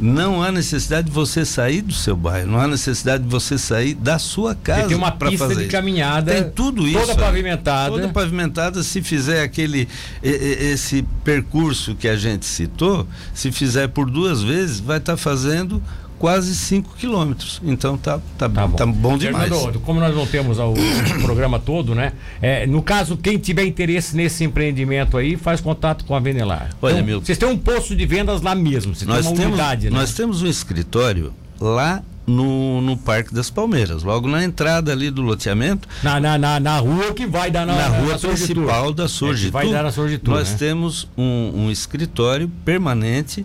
não 0.00 0.42
há 0.42 0.50
necessidade 0.50 1.08
de 1.08 1.12
você 1.12 1.44
sair 1.44 1.82
do 1.82 1.92
seu 1.92 2.16
bairro, 2.16 2.50
não 2.50 2.58
há 2.60 2.66
necessidade 2.66 3.22
de 3.22 3.28
você 3.28 3.58
sair 3.58 3.94
da 3.94 4.18
sua 4.18 4.54
casa. 4.54 4.80
Porque 4.80 4.94
tem 4.94 4.98
uma 4.98 5.12
pista 5.12 5.46
fazer 5.48 5.64
de 5.64 5.68
caminhada. 5.68 6.32
Tem 6.32 6.50
tudo 6.50 6.86
isso. 6.88 6.98
Toda 6.98 7.12
ali. 7.12 7.20
pavimentada. 7.20 7.90
Toda 7.90 8.08
pavimentada, 8.08 8.82
se 8.82 9.02
fizer 9.02 9.42
aquele 9.42 9.86
e- 10.22 10.28
e- 10.30 10.72
esse 10.72 11.02
percurso 11.22 11.94
que 11.94 12.08
a 12.08 12.16
gente 12.16 12.46
citou, 12.46 13.06
se 13.34 13.52
fizer 13.52 13.88
por 13.88 14.10
duas 14.10 14.42
vezes, 14.42 14.80
vai 14.80 14.98
estar 14.98 15.16
fazendo 15.16 15.82
quase 16.20 16.54
5 16.54 16.94
quilômetros. 16.96 17.61
Então 17.64 17.96
tá, 17.96 18.20
tá, 18.38 18.48
Tá 18.48 18.66
bom. 18.68 18.76
tá 18.76 18.87
bom 18.87 19.16
demais. 19.18 19.48
Fernando, 19.52 19.80
como 19.80 19.98
nós 19.98 20.14
não 20.14 20.26
temos 20.26 20.59
o, 20.61 20.74
programa 21.22 21.59
todo, 21.59 21.94
né? 21.94 22.12
É, 22.42 22.66
no 22.66 22.83
caso, 22.83 23.16
quem 23.16 23.38
tiver 23.38 23.64
interesse 23.64 24.14
nesse 24.14 24.44
empreendimento 24.44 25.16
aí, 25.16 25.37
faz 25.37 25.61
contato 25.62 26.04
com 26.04 26.14
a 26.14 26.20
Venelar. 26.20 26.70
Olha, 26.80 26.92
Então, 26.92 27.04
Milton. 27.06 27.24
Vocês 27.26 27.38
têm 27.38 27.48
um 27.48 27.56
posto 27.59 27.96
de 27.96 28.04
vendas 28.06 28.42
lá 28.42 28.54
mesmo, 28.54 28.94
vocês 28.94 29.09
nós 29.09 29.22
têm 29.24 29.30
uma 29.33 29.37
temos, 29.40 29.54
unidade, 29.59 29.90
né? 29.90 29.98
nós 29.98 30.12
temos 30.14 30.42
um 30.42 30.46
escritório 30.46 31.33
lá 31.59 32.02
no, 32.26 32.80
no 32.83 32.96
Parque 32.98 33.35
das 33.35 33.48
Palmeiras, 33.50 34.02
logo 34.02 34.28
na 34.28 34.44
entrada 34.44 34.92
ali 34.92 35.11
do 35.11 35.22
loteamento, 35.22 35.88
Na, 36.02 36.20
na, 36.20 36.37
na, 36.37 36.61
na 36.61 36.78
rua 36.78 37.12
que 37.14 37.26
vai 37.26 37.50
dar 37.50 37.66
na, 37.66 37.74
na, 37.74 37.88
rua 37.88 38.18
Surgitur. 38.18 38.56
principal 38.66 38.92
da 38.92 39.04
É, 39.04 39.09
Surgitur. 39.09 39.52
vai 39.52 39.70
dar 39.70 39.83
na 39.85 39.90
Surgitur, 39.90 40.35
Nós 40.35 40.50
né? 40.50 40.56
temos 40.59 41.09
um, 41.16 41.52
um 41.64 41.70
escritório 41.70 42.46
permanente 42.64 43.44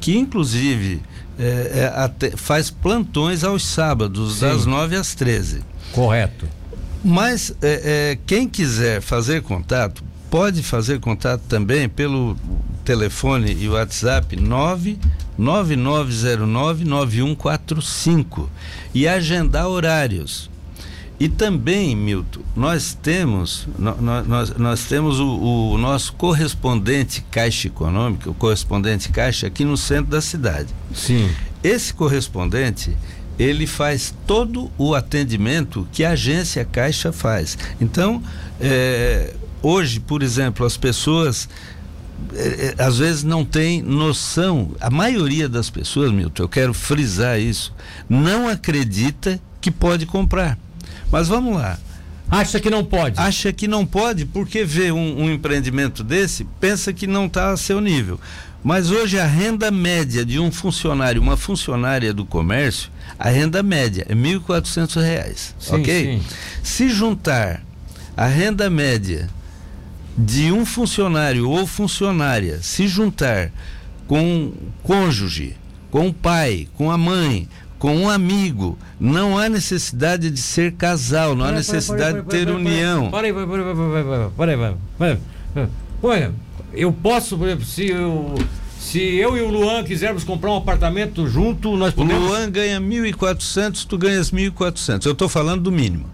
que, 0.00 0.16
inclusive, 0.16 1.02
é, 1.38 1.70
é, 1.74 1.92
até- 1.96 2.30
faz 2.36 2.70
plantões 2.70 3.42
aos 3.44 3.66
sábados, 3.66 4.34
Sim. 4.34 4.40
das 4.40 4.66
9 4.66 4.96
às 4.96 5.14
13. 5.14 5.60
Correto. 5.92 6.46
Mas 7.04 7.54
é, 7.62 8.12
é, 8.12 8.18
quem 8.26 8.48
quiser 8.48 9.00
fazer 9.02 9.42
contato, 9.42 10.02
pode 10.30 10.62
fazer 10.62 11.00
contato 11.00 11.42
também 11.48 11.88
pelo 11.88 12.36
telefone 12.84 13.56
e 13.60 13.68
WhatsApp 13.68 14.36
999099145 17.06 18.48
e 18.92 19.06
agendar 19.08 19.66
horários. 19.68 20.50
E 21.24 21.28
também, 21.30 21.96
Milton, 21.96 22.40
nós 22.54 22.92
temos, 23.00 23.66
nó- 23.78 23.94
nó- 23.98 24.22
nós, 24.24 24.50
nós 24.58 24.84
temos 24.84 25.18
o, 25.18 25.72
o 25.72 25.78
nosso 25.78 26.12
correspondente 26.12 27.24
Caixa 27.30 27.68
Econômica, 27.68 28.28
o 28.28 28.34
correspondente 28.34 29.08
Caixa 29.08 29.46
aqui 29.46 29.64
no 29.64 29.74
centro 29.74 30.10
da 30.10 30.20
cidade. 30.20 30.68
Sim. 30.94 31.30
Esse 31.62 31.94
correspondente, 31.94 32.94
ele 33.38 33.66
faz 33.66 34.12
todo 34.26 34.70
o 34.76 34.94
atendimento 34.94 35.88
que 35.90 36.04
a 36.04 36.10
agência 36.10 36.62
Caixa 36.62 37.10
faz. 37.10 37.56
Então, 37.80 38.22
é, 38.60 39.32
hoje, 39.62 40.00
por 40.00 40.22
exemplo, 40.22 40.66
as 40.66 40.76
pessoas 40.76 41.48
é, 42.34 42.74
é, 42.78 42.82
às 42.84 42.98
vezes 42.98 43.24
não 43.24 43.46
têm 43.46 43.80
noção, 43.80 44.72
a 44.78 44.90
maioria 44.90 45.48
das 45.48 45.70
pessoas, 45.70 46.12
Milton, 46.12 46.42
eu 46.42 46.48
quero 46.50 46.74
frisar 46.74 47.40
isso, 47.40 47.72
não 48.10 48.46
acredita 48.46 49.40
que 49.58 49.70
pode 49.70 50.04
comprar. 50.04 50.58
Mas 51.10 51.28
vamos 51.28 51.56
lá. 51.56 51.78
Acha 52.30 52.58
que 52.58 52.70
não 52.70 52.84
pode? 52.84 53.20
Acha 53.20 53.52
que 53.52 53.68
não 53.68 53.84
pode 53.84 54.24
porque 54.24 54.64
vê 54.64 54.90
um, 54.90 55.22
um 55.22 55.30
empreendimento 55.30 56.02
desse, 56.02 56.44
pensa 56.58 56.92
que 56.92 57.06
não 57.06 57.26
está 57.26 57.50
a 57.50 57.56
seu 57.56 57.80
nível. 57.80 58.18
Mas 58.62 58.90
hoje 58.90 59.18
a 59.18 59.26
renda 59.26 59.70
média 59.70 60.24
de 60.24 60.40
um 60.40 60.50
funcionário, 60.50 61.20
uma 61.20 61.36
funcionária 61.36 62.14
do 62.14 62.24
comércio, 62.24 62.90
a 63.18 63.28
renda 63.28 63.62
média 63.62 64.06
é 64.08 64.14
R$ 64.14 64.38
1.400, 64.38 65.52
ok? 65.70 66.04
Sim. 66.04 66.22
Se 66.62 66.88
juntar 66.88 67.62
a 68.16 68.26
renda 68.26 68.70
média 68.70 69.28
de 70.16 70.50
um 70.50 70.64
funcionário 70.64 71.48
ou 71.50 71.66
funcionária 71.66 72.60
se 72.62 72.86
juntar 72.86 73.50
com 74.06 74.46
o 74.46 74.72
cônjuge, 74.82 75.56
com 75.90 76.08
o 76.08 76.14
pai, 76.14 76.68
com 76.74 76.90
a 76.90 76.96
mãe, 76.96 77.48
com 77.84 77.94
um 77.98 78.08
amigo. 78.08 78.78
Não 78.98 79.36
há 79.36 79.46
necessidade 79.46 80.30
de 80.30 80.40
ser 80.40 80.72
casal, 80.72 81.34
não 81.36 81.44
há 81.44 81.52
necessidade 81.52 82.22
de 82.22 82.26
ter 82.26 82.48
união. 82.48 83.10
Para 83.10 83.26
aí, 83.26 83.32
para 83.32 83.42
aí, 83.42 83.46
para 84.34 84.52
aí, 84.52 85.18
para 86.00 86.14
aí. 86.14 86.30
Eu 86.72 86.90
posso, 86.90 87.36
por 87.36 87.46
exemplo, 87.46 87.66
se 87.66 87.90
eu. 87.90 88.34
Se 88.80 88.98
eu 88.98 89.36
e 89.36 89.42
o 89.42 89.48
Luan 89.48 89.84
quisermos 89.84 90.24
comprar 90.24 90.50
um 90.50 90.56
apartamento 90.56 91.28
junto, 91.28 91.76
nós 91.76 91.92
podemos. 91.92 92.22
O 92.22 92.26
Luan 92.28 92.50
ganha 92.50 92.80
1.400, 92.80 93.84
tu 93.86 93.98
ganhas 93.98 94.30
1.400. 94.30 95.04
Eu 95.04 95.12
estou 95.12 95.28
falando 95.28 95.62
do 95.62 95.72
mínimo. 95.72 96.06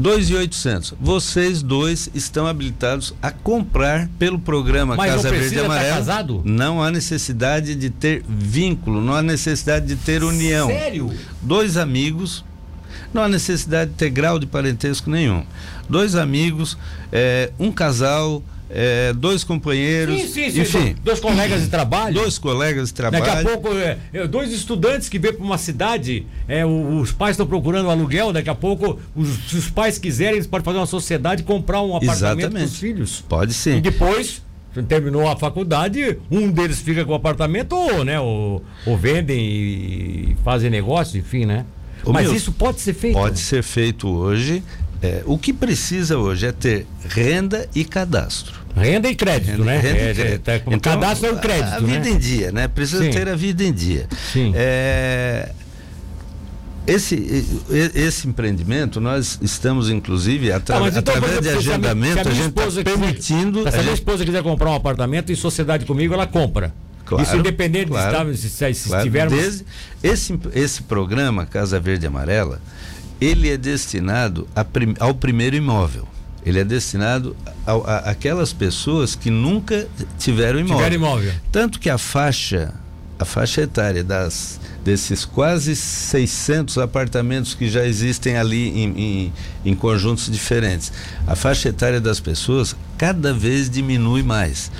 2.800. 0.00 0.94
Vocês 1.00 1.62
dois 1.62 2.10
estão 2.14 2.46
habilitados 2.46 3.14
a 3.22 3.30
comprar 3.30 4.08
pelo 4.18 4.38
programa 4.38 4.96
Mas 4.96 5.12
Casa 5.12 5.30
Verde 5.30 5.56
e 5.56 5.62
tá 5.62 5.68
casado? 5.68 6.42
Não 6.44 6.82
há 6.82 6.90
necessidade 6.90 7.74
de 7.74 7.90
ter 7.90 8.24
vínculo, 8.28 9.00
não 9.00 9.14
há 9.14 9.22
necessidade 9.22 9.86
de 9.86 9.96
ter 9.96 10.24
união. 10.24 10.66
Sério? 10.66 11.12
Dois 11.40 11.76
amigos, 11.76 12.44
não 13.12 13.22
há 13.22 13.28
necessidade 13.28 13.92
de 13.92 13.96
ter 13.96 14.10
grau 14.10 14.38
de 14.38 14.46
parentesco 14.46 15.08
nenhum. 15.08 15.44
Dois 15.88 16.16
amigos, 16.16 16.76
é, 17.12 17.52
um 17.58 17.70
casal, 17.70 18.42
é, 18.76 19.12
dois 19.12 19.44
companheiros, 19.44 20.20
sim, 20.20 20.26
sim, 20.26 20.50
sim, 20.50 20.60
enfim, 20.62 20.96
dois 21.04 21.20
colegas 21.20 21.62
de 21.62 21.68
trabalho, 21.68 22.14
dois 22.14 22.38
colegas 22.38 22.88
de 22.88 22.94
trabalho. 22.94 23.24
Daqui 23.24 23.38
a 23.38 23.50
pouco 23.50 23.68
é, 23.78 23.98
é 24.12 24.26
dois 24.26 24.52
estudantes 24.52 25.08
que 25.08 25.16
vêm 25.16 25.32
para 25.32 25.44
uma 25.44 25.56
cidade, 25.56 26.26
é, 26.48 26.66
os 26.66 27.12
pais 27.12 27.34
estão 27.34 27.46
procurando 27.46 27.86
um 27.86 27.90
aluguel, 27.90 28.32
daqui 28.32 28.50
a 28.50 28.54
pouco 28.54 28.98
os, 29.14 29.28
se 29.48 29.56
os 29.56 29.70
pais 29.70 29.96
quiserem 29.96 30.34
eles 30.34 30.48
podem 30.48 30.64
fazer 30.64 30.78
uma 30.78 30.86
sociedade 30.86 31.42
e 31.42 31.44
comprar 31.44 31.82
um 31.82 31.94
apartamento 31.94 32.50
para 32.50 32.64
os 32.64 32.76
filhos. 32.76 33.24
Pode 33.28 33.54
sim. 33.54 33.76
E 33.76 33.80
depois 33.80 34.42
terminou 34.88 35.28
a 35.28 35.36
faculdade, 35.36 36.18
um 36.28 36.50
deles 36.50 36.80
fica 36.80 37.04
com 37.04 37.12
o 37.12 37.14
apartamento 37.14 37.76
ou, 37.76 38.04
né, 38.04 38.18
ou, 38.18 38.64
ou 38.84 38.98
vendem 38.98 39.38
e 39.40 40.36
fazem 40.42 40.68
negócio, 40.68 41.16
enfim, 41.16 41.46
né? 41.46 41.64
Ô, 42.04 42.12
Mas 42.12 42.26
meu, 42.26 42.34
isso 42.34 42.50
pode 42.50 42.80
ser 42.80 42.92
feito? 42.92 43.14
Pode 43.14 43.38
ser 43.38 43.62
feito 43.62 44.08
hoje. 44.08 44.64
É, 45.00 45.22
o 45.26 45.38
que 45.38 45.52
precisa 45.52 46.18
hoje 46.18 46.46
é 46.46 46.52
ter 46.52 46.86
renda 47.08 47.68
e 47.72 47.84
cadastro. 47.84 48.63
Renda 48.76 49.08
e 49.08 49.14
crédito, 49.14 49.52
renda, 49.52 49.64
né? 49.64 49.78
Renda 49.78 49.98
é, 49.98 50.10
e 50.10 50.14
crédito. 50.14 50.48
É, 50.48 50.62
então, 50.66 50.78
cadastro 50.80 51.28
é 51.28 51.32
o 51.32 51.38
crédito. 51.38 51.72
A, 51.72 51.76
a 51.76 51.80
vida 51.80 52.04
né? 52.04 52.10
em 52.10 52.18
dia, 52.18 52.52
né? 52.52 52.68
Precisa 52.68 53.04
Sim. 53.04 53.10
ter 53.10 53.28
a 53.28 53.36
vida 53.36 53.62
em 53.62 53.72
dia. 53.72 54.06
Sim. 54.32 54.52
É, 54.54 55.50
esse, 56.86 57.44
esse 57.94 58.28
empreendimento, 58.28 59.00
nós 59.00 59.38
estamos, 59.40 59.88
inclusive, 59.88 60.52
atra 60.52 60.76
ah, 60.76 60.88
então, 60.88 60.98
através 60.98 61.40
de 61.40 61.48
agendamento, 61.48 62.28
a, 62.28 62.30
a 62.30 62.34
gente 62.34 62.48
está 62.48 62.82
permitindo. 62.82 63.62
Se 63.70 63.78
a, 63.78 63.82
minha 63.82 63.94
esposa 63.94 64.24
quiser 64.24 64.42
comprar 64.42 64.70
um 64.70 64.74
apartamento 64.74 65.32
em 65.32 65.34
sociedade 65.34 65.86
comigo, 65.86 66.12
ela 66.12 66.26
compra. 66.26 66.74
Claro, 67.06 67.22
Isso 67.22 67.36
independente 67.36 67.88
claro, 67.88 68.32
de 68.32 68.46
estar, 68.46 68.74
se, 68.74 68.80
se 68.80 68.88
claro. 68.88 69.04
tivermos. 69.04 69.38
Desde, 69.38 69.64
esse, 70.02 70.38
esse 70.54 70.82
programa 70.82 71.46
Casa 71.46 71.78
Verde 71.80 72.04
e 72.04 72.08
Amarela, 72.08 72.60
ele 73.20 73.50
é 73.50 73.56
destinado 73.56 74.46
a, 74.54 74.64
ao 75.00 75.14
primeiro 75.14 75.56
imóvel. 75.56 76.06
Ele 76.44 76.60
é 76.60 76.64
destinado 76.64 77.34
a, 77.66 78.10
aquelas 78.10 78.52
pessoas 78.52 79.14
que 79.14 79.30
nunca 79.30 79.88
tiveram 80.18 80.60
imóvel. 80.60 80.76
Tiveram 80.76 80.96
imóvel. 80.96 81.32
Tanto 81.50 81.80
que 81.80 81.88
a 81.88 81.96
faixa, 81.96 82.74
a 83.18 83.24
faixa 83.24 83.62
etária 83.62 84.04
das, 84.04 84.60
desses 84.84 85.24
quase 85.24 85.74
600 85.74 86.76
apartamentos 86.78 87.54
que 87.54 87.68
já 87.68 87.86
existem 87.86 88.36
ali 88.36 88.68
em, 88.68 88.98
em, 88.98 89.32
em 89.64 89.74
conjuntos 89.74 90.30
diferentes, 90.30 90.92
a 91.26 91.34
faixa 91.34 91.70
etária 91.70 92.00
das 92.00 92.20
pessoas 92.20 92.76
cada 92.98 93.32
vez 93.32 93.70
diminui 93.70 94.22
mais. 94.22 94.70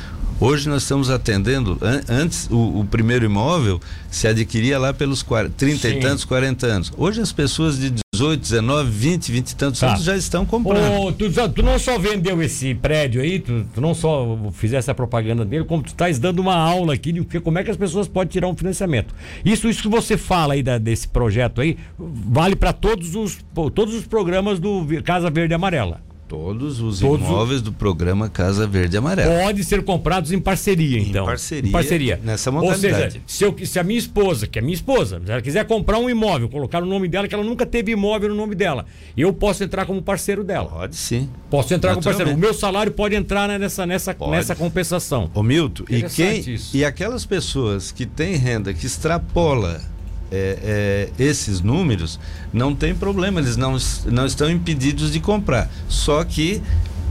Hoje 0.41 0.69
nós 0.69 0.83
estamos 0.83 1.11
atendendo, 1.11 1.79
an 1.81 2.03
antes 2.09 2.49
o, 2.51 2.81
o, 2.81 2.85
primeiro 2.85 3.25
imóvel 3.25 3.81
se 4.11 4.27
adquiria 4.27 4.79
lá 4.79 4.93
pelos 4.93 5.23
40, 5.23 5.55
30 5.57 5.89
Sim. 5.89 5.97
e 5.97 6.01
tantos, 6.01 6.25
40 6.25 6.67
anos. 6.67 6.93
Hoje 6.97 7.21
as 7.21 7.33
pessoas 7.33 7.79
de 7.79 8.04
18, 8.15 8.41
19, 8.41 8.91
20, 8.91 9.33
20 9.33 9.51
e 9.51 9.57
tantos 9.57 9.81
tá. 9.81 9.89
anos 9.89 10.05
já 10.05 10.17
estão 10.17 10.47
comprando. 10.47 11.03
Ô, 11.03 11.13
tu, 11.13 11.31
tu, 11.51 11.63
não 11.63 11.79
só 11.79 11.99
vendeu 11.99 12.41
esse 12.43 12.75
prédio 12.75 13.21
aí, 13.21 13.41
tu, 13.41 13.67
tu, 13.75 13.81
não 13.81 13.95
só 13.95 14.39
fizesse 14.53 14.91
a 14.91 14.95
propaganda 14.95 15.45
dele, 15.45 15.65
como 15.65 15.83
tu 15.83 15.89
estás 15.89 16.19
dando 16.19 16.41
uma 16.41 16.57
aula 16.57 16.95
aqui 16.95 17.13
de 17.13 17.41
como 17.41 17.59
é 17.59 17.65
que 17.65 17.71
as 17.71 17.77
pessoas 17.77 18.09
podem 18.09 18.31
tirar 18.31 18.49
um 18.49 18.57
financiamento. 18.57 19.15
Isso, 19.45 19.69
isso 19.69 19.83
que 19.83 19.89
você 19.89 20.17
fala 20.17 20.55
aí 20.55 20.63
da, 20.63 20.79
desse 20.79 21.09
projeto 21.09 21.61
aí, 21.61 21.77
vale 21.99 22.57
para 22.57 22.73
todos 22.73 23.15
os, 23.15 23.39
todos 23.75 23.95
os 23.95 24.07
programas 24.07 24.59
do 24.59 24.87
Casa 25.05 25.31
Verde 25.31 25.53
e 25.53 25.57
Amarela. 25.57 26.01
Todos 26.27 26.81
os 26.81 27.01
Todos 27.01 27.27
imóveis 27.27 27.61
o... 27.61 27.65
do 27.65 27.73
programa 27.73 28.29
Casa 28.29 28.67
Verde 28.67 28.97
e 28.97 28.99
Amarela. 28.99 29.45
Pode 29.45 29.63
ser 29.63 29.85
comprados 29.85 30.33
em 30.33 30.39
parceria, 30.39 30.99
então. 30.99 31.25
Em 31.25 31.27
parceria. 31.27 31.69
Em 31.69 31.73
parceria. 31.73 32.21
Nessa 32.23 32.51
modalidade. 32.51 32.87
Ou 32.87 33.01
seja, 33.03 33.21
se, 33.27 33.45
eu, 33.45 33.67
se 33.67 33.79
a 33.79 33.85
minha 33.85 33.99
esposa, 33.99 34.47
que 34.47 34.59
é 34.59 34.63
minha 34.63 34.75
esposa, 34.75 35.21
se 35.25 35.31
ela 35.31 35.43
quiser 35.43 35.67
comprar 35.67 35.99
um 35.99 36.09
imóvel, 36.09 36.49
colocar 36.49 36.83
o 36.83 36.87
nome 36.87 37.09
dela, 37.09 37.29
que 37.29 37.35
ela 37.35 37.45
nunca 37.45 37.67
teve 37.67 37.93
imóvel 37.93 38.31
no 38.31 38.35
nome 38.35 38.55
dela, 38.55 38.87
eu 39.17 39.33
posso 39.33 39.63
entrar 39.63 39.85
como 39.85 40.01
parceiro 40.03 40.43
dela. 40.43 40.69
Pode 40.69 40.97
sim. 40.97 41.29
Posso 41.51 41.75
entrar 41.75 41.91
como 41.91 42.03
parceiro. 42.03 42.33
O 42.33 42.39
meu 42.39 42.55
salário 42.55 42.93
pode 42.93 43.15
entrar 43.15 43.47
né, 43.47 43.59
nessa, 43.59 43.85
nessa, 43.85 44.17
nessa 44.31 44.55
compensação. 44.55 45.31
Ô 45.35 45.43
Milton, 45.43 45.85
e, 45.91 46.03
quem, 46.05 46.41
isso. 46.41 46.77
e 46.77 46.85
aquelas 46.85 47.27
pessoas 47.27 47.93
que 47.93 48.07
têm 48.07 48.37
renda 48.37 48.73
que 48.73 48.87
extrapola 48.87 49.94
é, 50.31 51.11
é, 51.19 51.23
esses 51.23 51.61
números, 51.61 52.19
não 52.53 52.75
tem 52.75 52.95
problema, 52.95 53.41
eles 53.41 53.57
não, 53.57 53.77
não 54.07 54.27
estão 54.27 54.51
impedidos 54.51 55.13
de 55.13 55.21
comprar. 55.21 55.71
Só 55.89 56.25
que 56.25 56.63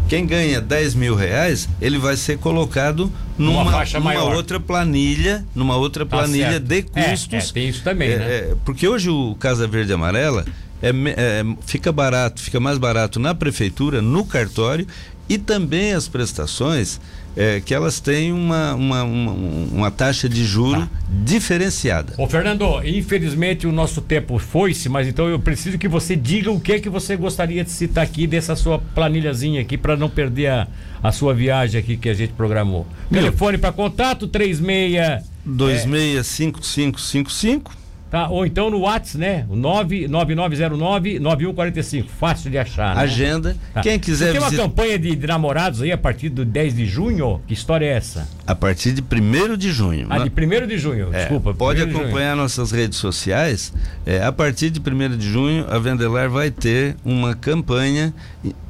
quem 0.07 0.25
ganha 0.25 0.59
10 0.59 0.95
mil 0.95 1.15
reais, 1.15 1.67
ele 1.81 1.97
vai 1.97 2.15
ser 2.17 2.37
colocado 2.37 3.11
numa, 3.37 3.63
numa 3.93 4.23
outra 4.23 4.59
planilha, 4.59 5.45
numa 5.55 5.75
outra 5.75 6.05
tá 6.05 6.17
planilha 6.17 6.59
de 6.59 6.83
custos. 6.83 7.33
É, 7.33 7.37
é, 7.37 7.53
tem 7.53 7.69
isso 7.69 7.83
também, 7.83 8.11
é, 8.11 8.17
né? 8.17 8.25
É, 8.25 8.55
porque 8.65 8.87
hoje 8.87 9.09
o 9.09 9.35
Casa 9.39 9.67
Verde 9.67 9.91
e 9.91 9.95
Amarela 9.95 10.45
é, 10.81 10.89
é, 10.89 11.43
fica 11.65 11.91
barato, 11.91 12.41
fica 12.41 12.59
mais 12.59 12.77
barato 12.77 13.19
na 13.19 13.33
prefeitura, 13.33 14.01
no 14.01 14.25
cartório 14.25 14.85
e 15.29 15.37
também 15.37 15.93
as 15.93 16.07
prestações 16.07 16.99
é, 17.35 17.59
que 17.59 17.73
elas 17.73 17.99
têm 17.99 18.31
uma, 18.31 18.75
uma, 18.75 19.03
uma, 19.03 19.31
uma 19.31 19.91
taxa 19.91 20.29
de 20.29 20.45
juro 20.45 20.81
tá. 20.81 20.89
diferenciada. 21.09 22.13
Ô 22.17 22.27
Fernando, 22.27 22.81
infelizmente 22.83 23.65
o 23.65 23.71
nosso 23.71 24.01
tempo 24.01 24.37
foi-se, 24.37 24.87
mas 24.89 25.07
então 25.07 25.27
eu 25.27 25.39
preciso 25.39 25.77
que 25.77 25.87
você 25.87 26.15
diga 26.15 26.51
o 26.51 26.59
que 26.59 26.73
é 26.73 26.79
que 26.79 26.89
você 26.89 27.15
gostaria 27.15 27.63
de 27.63 27.71
citar 27.71 28.03
aqui 28.03 28.27
dessa 28.27 28.55
sua 28.55 28.77
planilhazinha 28.79 29.61
aqui 29.61 29.75
para 29.77 29.97
não 29.97 30.09
perder 30.09 30.47
a, 30.47 30.67
a 31.01 31.11
sua 31.11 31.33
viagem 31.33 31.79
aqui 31.79 31.97
que 31.97 32.09
a 32.09 32.13
gente 32.13 32.33
programou. 32.33 32.85
Meu, 33.09 33.21
Telefone 33.21 33.57
para 33.57 33.71
contato 33.71 34.27
36 34.27 35.23
265555 35.45 37.82
Tá? 38.13 38.29
Ou 38.29 38.45
então 38.45 38.69
no 38.69 38.81
WhatsApp, 38.81 39.17
né? 39.17 39.47
O 39.49 39.55
99909-9145. 39.55 42.05
Fácil 42.09 42.51
de 42.51 42.59
achar. 42.59 42.95
Né? 42.95 43.01
Agenda. 43.01 43.57
Tá. 43.73 43.81
Quem 43.81 43.97
quiser 43.97 44.33
Tem 44.33 44.39
uma 44.39 44.51
campanha 44.51 44.99
de, 44.99 45.15
de, 45.15 45.25
namorados 45.25 45.81
aí 45.81 45.91
a 45.91 45.97
partir 45.97 46.29
do 46.29 46.45
10 46.45 46.75
de 46.75 46.85
junho? 46.85 47.41
Que 47.47 47.55
história 47.55 47.87
é 47.87 47.93
essa? 47.93 48.29
A 48.45 48.53
partir 48.53 48.91
de 48.91 49.01
1 49.01 49.57
de 49.57 49.71
junho. 49.71 50.05
Ah, 50.11 50.19
de 50.19 50.29
1 50.29 50.67
de 50.67 50.77
junho, 50.77 51.09
é, 51.11 51.21
desculpa. 51.21 51.55
Pode 51.55 51.81
acompanhar 51.81 52.35
nossas 52.35 52.71
redes 52.71 52.99
sociais. 52.99 53.73
É, 54.05 54.23
a 54.23 54.31
partir 54.31 54.69
de 54.69 54.79
1 54.79 55.17
de 55.17 55.27
junho, 55.27 55.65
a 55.67 55.79
Vendelar 55.79 56.29
vai 56.29 56.51
ter 56.51 56.95
uma 57.03 57.33
campanha 57.33 58.13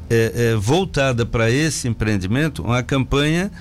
é, 0.10 0.52
é 0.52 0.56
voltada 0.56 1.26
para 1.26 1.52
esse 1.52 1.90
empreendimento, 1.90 2.64
uma 2.64 2.82
campanha 2.82 3.52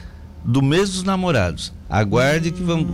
do 0.45 0.63
mês 0.63 0.91
dos 0.91 1.03
namorados. 1.03 1.73
Aguarde 1.89 2.51
que 2.51 2.63
vamos, 2.63 2.87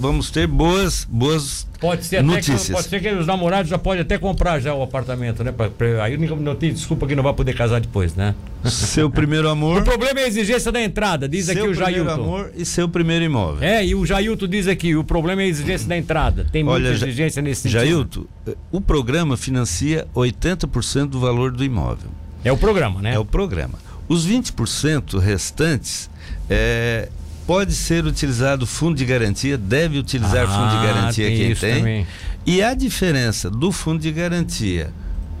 vamos 0.00 0.30
ter 0.30 0.44
boas, 0.44 1.06
boas 1.08 1.68
pode 1.78 2.04
ser 2.04 2.20
notícias. 2.20 2.66
Que, 2.66 2.72
pode 2.72 2.88
ser 2.88 3.00
que 3.00 3.08
os 3.08 3.26
namorados 3.26 3.70
já 3.70 3.78
podem 3.78 4.02
até 4.02 4.18
comprar 4.18 4.58
já 4.58 4.74
o 4.74 4.82
apartamento, 4.82 5.44
né? 5.44 5.52
Pra, 5.52 5.70
pra, 5.70 6.02
aí 6.02 6.16
não, 6.16 6.36
não 6.36 6.54
tem 6.56 6.72
desculpa 6.72 7.06
que 7.06 7.14
não 7.14 7.22
vai 7.22 7.32
poder 7.32 7.54
casar 7.54 7.80
depois, 7.80 8.16
né? 8.16 8.34
Seu 8.66 9.08
primeiro 9.08 9.48
amor. 9.48 9.80
O 9.80 9.84
problema 9.84 10.18
é 10.18 10.24
a 10.24 10.26
exigência 10.26 10.72
da 10.72 10.82
entrada, 10.82 11.28
diz 11.28 11.48
aqui 11.48 11.60
o 11.60 11.72
Jailton. 11.72 11.94
Seu 11.94 12.04
primeiro 12.04 12.10
amor 12.10 12.52
e 12.56 12.64
seu 12.64 12.88
primeiro 12.88 13.24
imóvel. 13.24 13.62
É, 13.62 13.86
e 13.86 13.94
o 13.94 14.04
Jailton 14.04 14.48
diz 14.48 14.66
aqui, 14.66 14.96
o 14.96 15.04
problema 15.04 15.42
é 15.42 15.44
a 15.44 15.48
exigência 15.48 15.88
da 15.88 15.96
entrada. 15.96 16.44
Tem 16.50 16.64
muita 16.64 16.88
Olha, 16.88 16.92
exigência 16.92 17.40
nesse 17.40 17.62
sentido. 17.62 17.78
Jailton, 17.78 18.24
o 18.72 18.80
programa 18.80 19.36
financia 19.36 20.08
80% 20.12 21.06
do 21.06 21.20
valor 21.20 21.52
do 21.52 21.62
imóvel. 21.62 22.10
É 22.44 22.50
o 22.50 22.56
programa, 22.56 23.00
né? 23.00 23.14
É 23.14 23.18
o 23.18 23.24
programa. 23.24 23.78
Os 24.10 24.26
20% 24.26 25.20
restantes 25.20 26.10
é, 26.48 27.08
pode 27.46 27.72
ser 27.72 28.04
utilizado 28.04 28.66
fundo 28.66 28.96
de 28.96 29.04
garantia, 29.04 29.56
deve 29.56 30.00
utilizar 30.00 30.46
ah, 30.46 30.48
fundo 30.48 30.80
de 30.80 30.84
garantia 30.84 31.26
tem 31.28 31.36
quem 31.36 31.54
tem. 31.54 31.78
Também. 31.78 32.06
E 32.44 32.60
a 32.60 32.74
diferença 32.74 33.48
do 33.48 33.70
fundo 33.70 34.00
de 34.00 34.10
garantia 34.10 34.92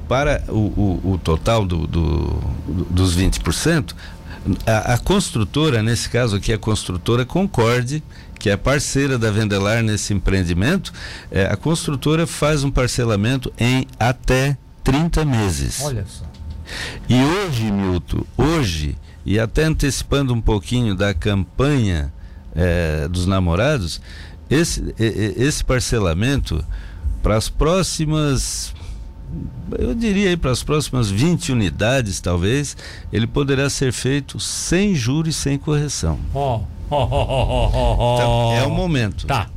para 0.08 0.44
o, 0.46 1.00
o, 1.02 1.12
o 1.14 1.18
total 1.18 1.66
do, 1.66 1.84
do, 1.84 2.40
dos 2.88 3.16
20%, 3.16 3.92
a, 4.64 4.94
a 4.94 4.98
construtora, 4.98 5.82
nesse 5.82 6.08
caso 6.08 6.36
aqui, 6.36 6.52
a 6.52 6.58
construtora 6.58 7.24
Concorde, 7.24 8.04
que 8.38 8.50
é 8.50 8.56
parceira 8.56 9.18
da 9.18 9.32
Vendelar 9.32 9.82
nesse 9.82 10.14
empreendimento, 10.14 10.92
é, 11.28 11.46
a 11.46 11.56
construtora 11.56 12.24
faz 12.24 12.62
um 12.62 12.70
parcelamento 12.70 13.52
em 13.58 13.84
até 13.98 14.56
30 14.84 15.24
meses. 15.24 15.80
Olha 15.82 16.04
só. 16.06 16.29
E 17.08 17.22
hoje, 17.22 17.70
Milton, 17.70 18.24
hoje, 18.36 18.96
e 19.24 19.38
até 19.38 19.64
antecipando 19.64 20.32
um 20.32 20.40
pouquinho 20.40 20.94
da 20.94 21.12
campanha 21.12 22.12
é, 22.54 23.08
dos 23.08 23.26
namorados, 23.26 24.00
esse, 24.48 24.94
esse 24.98 25.64
parcelamento 25.64 26.64
para 27.22 27.36
as 27.36 27.48
próximas 27.48 28.74
eu 29.78 29.94
diria 29.94 30.30
aí 30.30 30.36
para 30.36 30.50
as 30.50 30.62
próximas 30.62 31.08
20 31.08 31.52
unidades, 31.52 32.20
talvez, 32.20 32.76
ele 33.12 33.26
poderá 33.26 33.70
ser 33.70 33.92
feito 33.92 34.40
sem 34.40 34.94
juros 34.94 35.36
e 35.36 35.38
sem 35.38 35.56
correção. 35.56 36.18
Oh, 36.34 36.62
oh, 36.90 36.96
oh, 36.96 38.14
então, 38.16 38.52
é 38.54 38.66
o 38.66 38.70
momento. 38.70 39.26
Tá. 39.26 39.48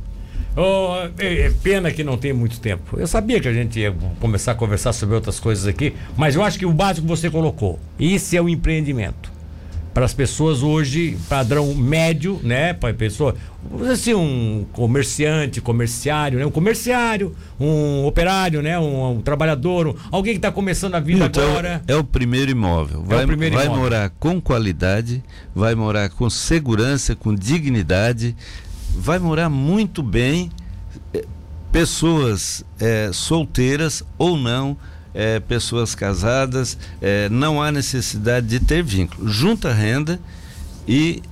Oh, 0.56 1.08
é, 1.18 1.50
pena 1.62 1.90
que 1.90 2.04
não 2.04 2.16
tem 2.16 2.32
muito 2.32 2.60
tempo. 2.60 2.98
Eu 2.98 3.06
sabia 3.06 3.40
que 3.40 3.48
a 3.48 3.52
gente 3.52 3.80
ia 3.80 3.92
começar 4.20 4.52
a 4.52 4.54
conversar 4.54 4.92
sobre 4.92 5.14
outras 5.14 5.40
coisas 5.40 5.66
aqui, 5.66 5.94
mas 6.16 6.36
eu 6.36 6.42
acho 6.42 6.58
que 6.58 6.66
o 6.66 6.72
básico 6.72 7.06
você 7.06 7.28
colocou. 7.28 7.78
Isso 7.98 8.36
é 8.36 8.40
o 8.40 8.48
empreendimento 8.48 9.34
para 9.94 10.04
as 10.04 10.12
pessoas 10.12 10.60
hoje, 10.60 11.16
padrão 11.28 11.72
médio, 11.72 12.40
né? 12.42 12.72
Para 12.72 12.92
pessoa, 12.92 13.36
assim, 13.88 14.12
um 14.12 14.66
comerciante, 14.72 15.60
comerciário, 15.60 16.40
né? 16.40 16.44
Um 16.44 16.50
comerciário, 16.50 17.32
um 17.60 18.04
operário, 18.04 18.60
né? 18.60 18.76
Um, 18.76 19.12
um 19.12 19.20
trabalhador, 19.22 19.86
um, 19.86 19.94
alguém 20.10 20.34
que 20.34 20.38
está 20.38 20.50
começando 20.50 20.96
a 20.96 21.00
vida 21.00 21.26
então, 21.26 21.48
agora. 21.48 21.80
É 21.86 21.94
o 21.94 22.02
primeiro 22.02 22.50
imóvel. 22.50 23.04
Vai, 23.04 23.20
é 23.20 23.24
o 23.24 23.26
primeiro 23.28 23.54
vai 23.54 23.66
imóvel. 23.66 23.82
morar 23.84 24.10
com 24.18 24.40
qualidade, 24.40 25.22
vai 25.54 25.76
morar 25.76 26.08
com 26.10 26.28
segurança, 26.28 27.14
com 27.14 27.32
dignidade, 27.32 28.34
vai 28.94 29.18
morar 29.18 29.48
muito 29.48 30.02
bem. 30.02 30.50
Eh, 31.12 31.24
pessoas 31.72 32.64
é, 32.78 33.10
solteiras 33.12 34.02
ou 34.16 34.36
não 34.36 34.76
é, 35.14 35.38
pessoas 35.38 35.94
casadas, 35.94 36.76
é, 37.00 37.28
não 37.28 37.62
há 37.62 37.70
necessidade 37.70 38.46
de 38.46 38.58
ter 38.58 38.82
vínculo. 38.82 39.28
Junta 39.28 39.72
renda 39.72 40.20
e 40.86 41.22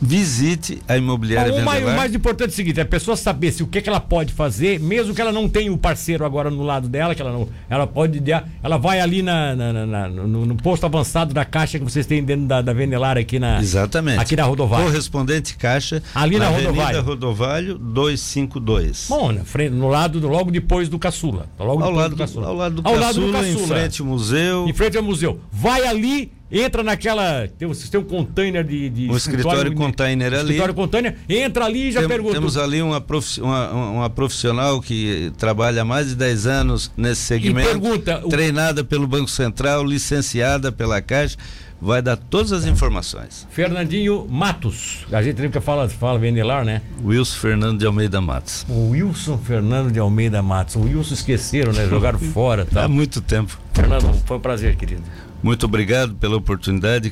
visite 0.00 0.80
a 0.88 0.96
imobiliária 0.96 1.52
o 1.52 1.62
mais, 1.62 1.84
o 1.84 1.90
mais 1.90 2.14
importante 2.14 2.50
é 2.50 2.52
o 2.52 2.56
seguinte, 2.56 2.78
é 2.78 2.82
a 2.82 2.86
pessoa 2.86 3.16
saber 3.16 3.52
se 3.52 3.62
o 3.62 3.66
que, 3.66 3.82
que 3.82 3.88
ela 3.88 4.00
pode 4.00 4.32
fazer, 4.32 4.80
mesmo 4.80 5.14
que 5.14 5.20
ela 5.20 5.32
não 5.32 5.48
tenha 5.48 5.72
o 5.72 5.76
parceiro 5.76 6.24
agora 6.24 6.50
no 6.50 6.62
lado 6.62 6.88
dela, 6.88 7.14
que 7.14 7.20
ela 7.20 7.32
não, 7.32 7.48
ela 7.68 7.86
pode, 7.86 8.22
ela 8.62 8.78
vai 8.78 9.00
ali 9.00 9.22
na, 9.22 9.54
na, 9.54 9.86
na 9.86 10.08
no, 10.08 10.46
no, 10.46 10.56
posto 10.56 10.86
avançado 10.86 11.34
da 11.34 11.44
caixa 11.44 11.78
que 11.78 11.84
vocês 11.84 12.06
têm 12.06 12.22
dentro 12.22 12.46
da, 12.46 12.62
da 12.62 12.72
Venelar 12.72 13.18
aqui 13.18 13.38
na 13.38 13.60
Exatamente. 13.60 14.18
aqui 14.18 14.36
na 14.36 14.44
Rodovalho. 14.44 14.84
Correspondente 14.86 15.56
caixa 15.56 16.02
ali 16.14 16.38
na, 16.38 16.50
na 16.50 16.56
Rodovalho. 16.56 17.02
Rodovalho 17.02 17.78
252. 17.78 19.06
Bom, 19.08 19.32
na 19.32 19.44
frente, 19.44 19.72
no 19.72 19.88
lado 19.88 20.26
logo 20.26 20.50
depois 20.50 20.88
do 20.88 20.98
Caçula, 20.98 21.46
logo 21.58 21.82
ao 21.82 21.90
lado 21.90 22.10
do 22.10 22.16
Caçula. 22.16 22.46
Ao 22.46 22.54
lado 22.54 22.80
do, 22.80 22.88
ao 22.88 22.94
Caçula, 22.94 23.06
lado 23.06 23.20
do 23.20 23.32
Caçula, 23.32 23.48
em 23.48 23.66
frente 23.66 24.00
ao 24.00 24.06
museu. 24.06 24.68
Em 24.68 24.72
frente 24.72 24.96
ao 24.96 25.02
museu. 25.02 25.40
Vai 25.52 25.86
ali 25.86 26.32
entra 26.50 26.82
naquela. 26.82 27.46
Tem, 27.58 27.68
vocês 27.68 27.88
têm 27.88 28.00
um 28.00 28.04
container 28.04 28.64
de. 28.64 28.88
de 28.88 29.10
um 29.10 29.16
escritório, 29.16 29.58
escritório 29.58 29.74
container 29.74 30.32
ali. 30.32 30.42
Escritório 30.42 30.74
container, 30.74 31.16
entra 31.28 31.64
ali 31.64 31.88
e 31.88 31.92
já 31.92 32.00
Tem, 32.00 32.08
pergunta. 32.08 32.34
Temos 32.34 32.56
ali 32.56 32.82
uma, 32.82 33.04
uma, 33.40 33.72
uma, 33.72 34.10
profissional 34.10 34.80
que 34.80 35.32
trabalha 35.38 35.82
há 35.82 35.84
mais 35.84 36.08
de 36.08 36.16
10 36.16 36.46
anos 36.46 36.90
nesse 36.96 37.22
segmento. 37.22 37.68
E 37.68 37.72
pergunta. 37.72 38.22
Treinada 38.28 38.82
pelo 38.82 39.06
Banco 39.06 39.30
Central, 39.30 39.84
licenciada 39.84 40.72
pela 40.72 41.00
Caixa. 41.00 41.36
Vai 41.82 42.02
dar 42.02 42.14
todas 42.14 42.52
as 42.52 42.66
informações. 42.66 43.46
Fernandinho 43.50 44.26
Matos. 44.28 45.06
A 45.10 45.22
gente 45.22 45.40
sempre 45.40 45.62
fala, 45.62 45.88
fala 45.88 46.18
Venelar, 46.18 46.62
né? 46.62 46.82
Wilson 47.02 47.38
Fernando 47.38 47.78
de 47.78 47.86
Almeida 47.86 48.20
Matos. 48.20 48.66
O 48.68 48.90
Wilson 48.90 49.38
Fernando 49.38 49.90
de 49.90 49.98
Almeida 49.98 50.42
Matos. 50.42 50.76
O 50.76 50.80
Wilson 50.80 51.14
esqueceram, 51.14 51.72
né? 51.72 51.88
Jogaram 51.88 52.18
fora. 52.34 52.66
Tá? 52.66 52.84
Há 52.84 52.88
muito 52.88 53.22
tempo. 53.22 53.58
Fernando, 53.72 54.12
foi 54.26 54.36
um 54.36 54.40
prazer, 54.40 54.76
querido. 54.76 55.02
Muito 55.42 55.64
obrigado 55.64 56.14
pela 56.16 56.36
oportunidade. 56.36 57.08